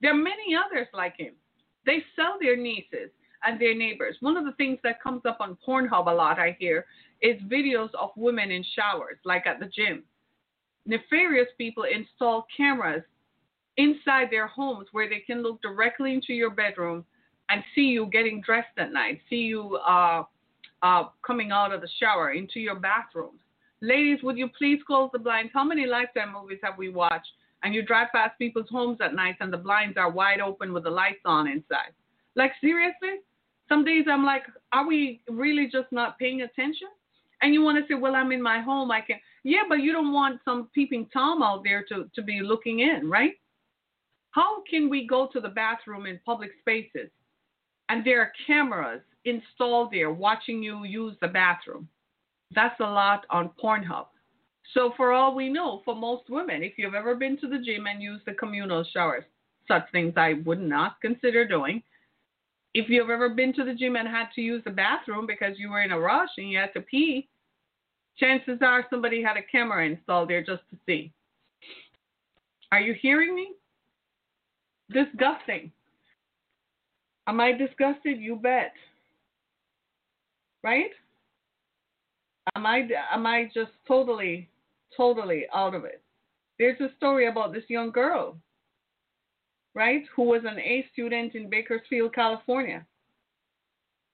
There 0.00 0.12
are 0.12 0.14
many 0.14 0.54
others 0.54 0.86
like 0.92 1.16
him. 1.16 1.34
They 1.86 2.04
sell 2.14 2.36
their 2.40 2.56
nieces 2.56 3.10
and 3.42 3.60
their 3.60 3.74
neighbors. 3.74 4.16
One 4.20 4.36
of 4.36 4.44
the 4.44 4.52
things 4.52 4.78
that 4.84 5.02
comes 5.02 5.22
up 5.26 5.38
on 5.40 5.56
Pornhub 5.66 6.06
a 6.06 6.14
lot, 6.14 6.38
I 6.38 6.56
hear, 6.58 6.86
is 7.24 7.40
videos 7.42 7.88
of 7.98 8.10
women 8.16 8.50
in 8.50 8.62
showers, 8.76 9.16
like 9.24 9.46
at 9.46 9.58
the 9.58 9.66
gym. 9.66 10.04
Nefarious 10.84 11.48
people 11.56 11.84
install 11.84 12.46
cameras 12.54 13.02
inside 13.78 14.28
their 14.30 14.46
homes 14.46 14.86
where 14.92 15.08
they 15.08 15.20
can 15.20 15.42
look 15.42 15.60
directly 15.62 16.12
into 16.12 16.34
your 16.34 16.50
bedroom 16.50 17.02
and 17.48 17.64
see 17.74 17.86
you 17.86 18.06
getting 18.12 18.42
dressed 18.42 18.76
at 18.76 18.92
night, 18.92 19.20
see 19.30 19.36
you 19.36 19.76
uh, 19.76 20.22
uh, 20.82 21.04
coming 21.26 21.50
out 21.50 21.72
of 21.72 21.80
the 21.80 21.88
shower 21.98 22.32
into 22.32 22.60
your 22.60 22.74
bathrooms. 22.74 23.40
Ladies, 23.80 24.22
would 24.22 24.36
you 24.36 24.48
please 24.56 24.80
close 24.86 25.08
the 25.12 25.18
blinds? 25.18 25.50
How 25.54 25.64
many 25.64 25.86
Lifetime 25.86 26.32
movies 26.32 26.58
have 26.62 26.76
we 26.76 26.90
watched? 26.90 27.28
And 27.62 27.74
you 27.74 27.82
drive 27.82 28.08
past 28.14 28.38
people's 28.38 28.68
homes 28.70 28.98
at 29.02 29.14
night 29.14 29.36
and 29.40 29.50
the 29.50 29.56
blinds 29.56 29.96
are 29.96 30.10
wide 30.10 30.40
open 30.40 30.74
with 30.74 30.84
the 30.84 30.90
lights 30.90 31.22
on 31.24 31.48
inside. 31.48 31.92
Like, 32.36 32.52
seriously? 32.60 33.20
Some 33.70 33.82
days 33.82 34.04
I'm 34.10 34.26
like, 34.26 34.42
are 34.72 34.86
we 34.86 35.22
really 35.28 35.70
just 35.72 35.90
not 35.90 36.18
paying 36.18 36.42
attention? 36.42 36.88
And 37.44 37.52
you 37.52 37.60
want 37.62 37.76
to 37.76 37.86
say, 37.86 38.00
well, 38.00 38.14
I'm 38.14 38.32
in 38.32 38.40
my 38.40 38.62
home. 38.62 38.90
I 38.90 39.02
can. 39.02 39.16
Yeah, 39.42 39.64
but 39.68 39.80
you 39.80 39.92
don't 39.92 40.14
want 40.14 40.40
some 40.46 40.70
peeping 40.74 41.10
Tom 41.12 41.42
out 41.42 41.62
there 41.62 41.84
to, 41.90 42.10
to 42.14 42.22
be 42.22 42.40
looking 42.42 42.80
in, 42.80 43.10
right? 43.10 43.32
How 44.30 44.62
can 44.62 44.88
we 44.88 45.06
go 45.06 45.28
to 45.30 45.40
the 45.40 45.50
bathroom 45.50 46.06
in 46.06 46.18
public 46.24 46.52
spaces 46.60 47.10
and 47.90 48.02
there 48.02 48.22
are 48.22 48.32
cameras 48.46 49.02
installed 49.26 49.90
there 49.92 50.10
watching 50.10 50.62
you 50.62 50.84
use 50.84 51.18
the 51.20 51.28
bathroom? 51.28 51.86
That's 52.54 52.80
a 52.80 52.84
lot 52.84 53.26
on 53.28 53.50
Pornhub. 53.62 54.06
So, 54.72 54.94
for 54.96 55.12
all 55.12 55.34
we 55.34 55.50
know, 55.50 55.82
for 55.84 55.94
most 55.94 56.30
women, 56.30 56.62
if 56.62 56.78
you've 56.78 56.94
ever 56.94 57.14
been 57.14 57.36
to 57.40 57.48
the 57.48 57.58
gym 57.58 57.86
and 57.86 58.02
used 58.02 58.24
the 58.24 58.32
communal 58.32 58.86
showers, 58.90 59.24
such 59.68 59.84
things 59.92 60.14
I 60.16 60.36
would 60.46 60.62
not 60.62 60.98
consider 61.02 61.46
doing. 61.46 61.82
If 62.72 62.88
you've 62.88 63.10
ever 63.10 63.28
been 63.28 63.52
to 63.52 63.64
the 63.64 63.74
gym 63.74 63.96
and 63.96 64.08
had 64.08 64.28
to 64.34 64.40
use 64.40 64.64
the 64.64 64.70
bathroom 64.70 65.26
because 65.26 65.58
you 65.58 65.68
were 65.68 65.82
in 65.82 65.92
a 65.92 66.00
rush 66.00 66.30
and 66.38 66.48
you 66.48 66.56
had 66.56 66.72
to 66.72 66.80
pee, 66.80 67.28
chances 68.18 68.58
are 68.62 68.86
somebody 68.90 69.22
had 69.22 69.36
a 69.36 69.42
camera 69.42 69.86
installed 69.86 70.30
there 70.30 70.42
just 70.42 70.62
to 70.70 70.78
see. 70.86 71.12
Are 72.72 72.80
you 72.80 72.94
hearing 73.00 73.34
me? 73.34 73.52
Disgusting. 74.90 75.70
Am 77.26 77.40
I 77.40 77.52
disgusted? 77.52 78.18
You 78.18 78.36
bet. 78.36 78.72
Right? 80.62 80.90
Am 82.56 82.66
I 82.66 82.86
am 83.12 83.26
I 83.26 83.50
just 83.54 83.72
totally 83.88 84.48
totally 84.96 85.46
out 85.54 85.74
of 85.74 85.84
it? 85.84 86.02
There's 86.58 86.80
a 86.80 86.94
story 86.96 87.26
about 87.26 87.52
this 87.52 87.64
young 87.68 87.90
girl, 87.90 88.36
right, 89.74 90.02
who 90.14 90.24
was 90.24 90.42
an 90.44 90.58
A 90.58 90.86
student 90.92 91.34
in 91.34 91.50
Bakersfield, 91.50 92.14
California, 92.14 92.86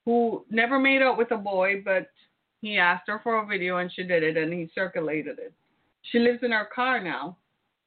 who 0.07 0.45
never 0.51 0.79
made 0.79 1.03
out 1.03 1.19
with 1.19 1.33
a 1.33 1.37
boy, 1.37 1.83
but 1.85 2.09
he 2.61 2.77
asked 2.77 3.09
her 3.09 3.21
for 3.23 3.39
a 3.39 3.47
video 3.47 3.79
and 3.79 3.91
she 3.93 4.03
did 4.03 4.23
it 4.23 4.37
and 4.37 4.53
he 4.53 4.71
circulated 4.75 5.39
it. 5.39 5.53
She 6.03 6.19
lives 6.19 6.41
in 6.43 6.53
her 6.53 6.69
car 6.75 7.03
now 7.03 7.37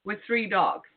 with 0.04 0.18
three 0.26 0.48
dogs. 0.48 0.88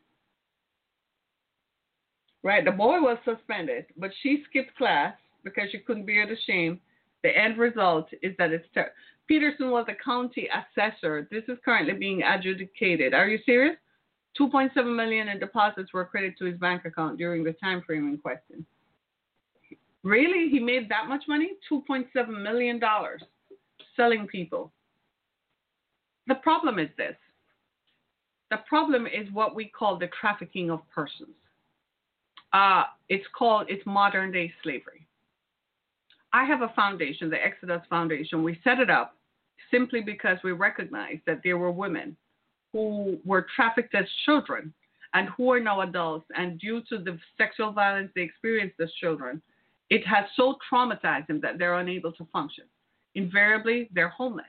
Right? 2.42 2.64
The 2.64 2.70
boy 2.70 3.00
was 3.00 3.18
suspended, 3.24 3.86
but 3.96 4.10
she 4.22 4.44
skipped 4.48 4.76
class 4.76 5.14
because 5.44 5.70
she 5.70 5.78
couldn't 5.78 6.06
bear 6.06 6.26
the 6.26 6.36
shame. 6.46 6.80
The 7.22 7.36
end 7.36 7.58
result 7.58 8.08
is 8.22 8.34
that 8.38 8.52
it's 8.52 8.66
ter- 8.74 8.92
Petersen 9.26 9.70
was 9.70 9.86
a 9.88 10.04
county 10.04 10.48
assessor. 10.48 11.28
This 11.30 11.44
is 11.48 11.58
currently 11.64 11.94
being 11.94 12.22
adjudicated. 12.22 13.12
Are 13.12 13.28
you 13.28 13.38
serious? 13.44 13.76
2.7 14.40 14.94
million 14.94 15.28
in 15.28 15.38
deposits 15.38 15.92
were 15.92 16.04
credited 16.04 16.38
to 16.38 16.44
his 16.44 16.58
bank 16.58 16.84
account 16.84 17.18
during 17.18 17.42
the 17.42 17.52
time 17.54 17.82
frame 17.82 18.08
in 18.08 18.18
question. 18.18 18.64
Really? 20.04 20.48
He 20.48 20.60
made 20.60 20.88
that 20.88 21.08
much 21.08 21.24
money? 21.28 21.50
2.7 21.70 22.42
million 22.42 22.78
dollars 22.78 23.22
selling 23.98 24.26
people. 24.26 24.72
The 26.26 26.36
problem 26.36 26.78
is 26.78 26.88
this. 26.96 27.16
The 28.50 28.58
problem 28.68 29.06
is 29.06 29.30
what 29.32 29.54
we 29.54 29.66
call 29.66 29.98
the 29.98 30.08
trafficking 30.20 30.70
of 30.70 30.80
persons. 30.94 31.36
Uh, 32.54 32.84
it's 33.10 33.26
called 33.36 33.66
it's 33.68 33.84
modern 33.84 34.32
day 34.32 34.50
slavery. 34.62 35.06
I 36.32 36.44
have 36.44 36.62
a 36.62 36.72
foundation, 36.74 37.28
the 37.28 37.44
Exodus 37.44 37.82
Foundation. 37.90 38.42
We 38.42 38.58
set 38.64 38.78
it 38.78 38.90
up 38.90 39.16
simply 39.70 40.00
because 40.00 40.38
we 40.44 40.52
recognized 40.52 41.22
that 41.26 41.40
there 41.44 41.58
were 41.58 41.70
women 41.70 42.16
who 42.72 43.18
were 43.24 43.46
trafficked 43.54 43.94
as 43.94 44.04
children 44.24 44.72
and 45.14 45.28
who 45.30 45.50
are 45.52 45.60
now 45.60 45.80
adults, 45.80 46.26
and 46.36 46.58
due 46.60 46.82
to 46.90 46.98
the 46.98 47.18
sexual 47.38 47.72
violence 47.72 48.10
they 48.14 48.20
experienced 48.20 48.78
as 48.80 48.92
children, 49.00 49.40
it 49.88 50.06
has 50.06 50.24
so 50.36 50.56
traumatized 50.70 51.26
them 51.28 51.40
that 51.40 51.58
they're 51.58 51.78
unable 51.78 52.12
to 52.12 52.26
function. 52.30 52.64
Invariably, 53.14 53.88
they're 53.92 54.08
homeless 54.08 54.46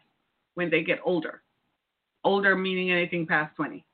when 0.56 0.70
they 0.70 0.84
get 0.84 1.00
older. 1.04 1.42
Older 2.24 2.56
meaning 2.56 2.92
anything 2.92 3.26
past 3.26 3.56
20. 3.56 3.86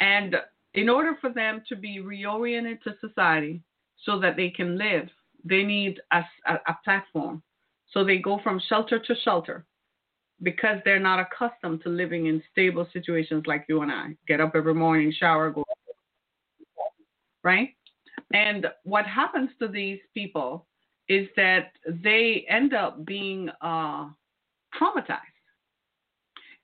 And 0.00 0.36
in 0.74 0.88
order 0.88 1.16
for 1.20 1.30
them 1.32 1.62
to 1.68 1.76
be 1.76 1.98
reoriented 1.98 2.82
to 2.82 2.94
society 3.00 3.62
so 4.04 4.20
that 4.20 4.36
they 4.36 4.50
can 4.50 4.76
live, 4.76 5.08
they 5.44 5.62
need 5.62 6.00
a, 6.12 6.22
a, 6.46 6.54
a 6.68 6.78
platform. 6.84 7.42
So 7.92 8.04
they 8.04 8.18
go 8.18 8.40
from 8.42 8.60
shelter 8.68 8.98
to 8.98 9.14
shelter 9.24 9.64
because 10.42 10.78
they're 10.84 11.00
not 11.00 11.18
accustomed 11.18 11.82
to 11.82 11.88
living 11.88 12.26
in 12.26 12.42
stable 12.52 12.86
situations 12.92 13.44
like 13.46 13.64
you 13.68 13.80
and 13.80 13.90
I. 13.90 14.16
Get 14.28 14.40
up 14.40 14.52
every 14.54 14.74
morning, 14.74 15.12
shower, 15.18 15.50
go, 15.50 15.64
right? 17.42 17.70
And 18.32 18.66
what 18.84 19.06
happens 19.06 19.50
to 19.60 19.68
these 19.68 20.00
people 20.12 20.66
is 21.08 21.28
that 21.36 21.72
they 21.86 22.44
end 22.48 22.74
up 22.74 23.04
being 23.04 23.48
uh, 23.60 24.08
traumatized. 24.78 25.20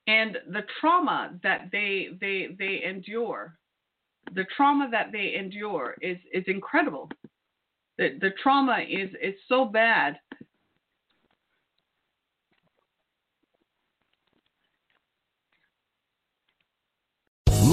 And 0.07 0.37
the 0.49 0.63
trauma 0.81 1.31
that 1.43 1.69
they 1.71 2.09
they 2.19 2.49
they 2.59 2.83
endure, 2.83 3.57
the 4.35 4.45
trauma 4.55 4.89
that 4.91 5.11
they 5.13 5.35
endure 5.35 5.95
is 6.01 6.17
is 6.33 6.43
incredible. 6.47 7.09
The 7.97 8.17
the 8.19 8.31
trauma 8.41 8.79
is 8.79 9.09
is 9.21 9.35
so 9.47 9.65
bad 9.65 10.19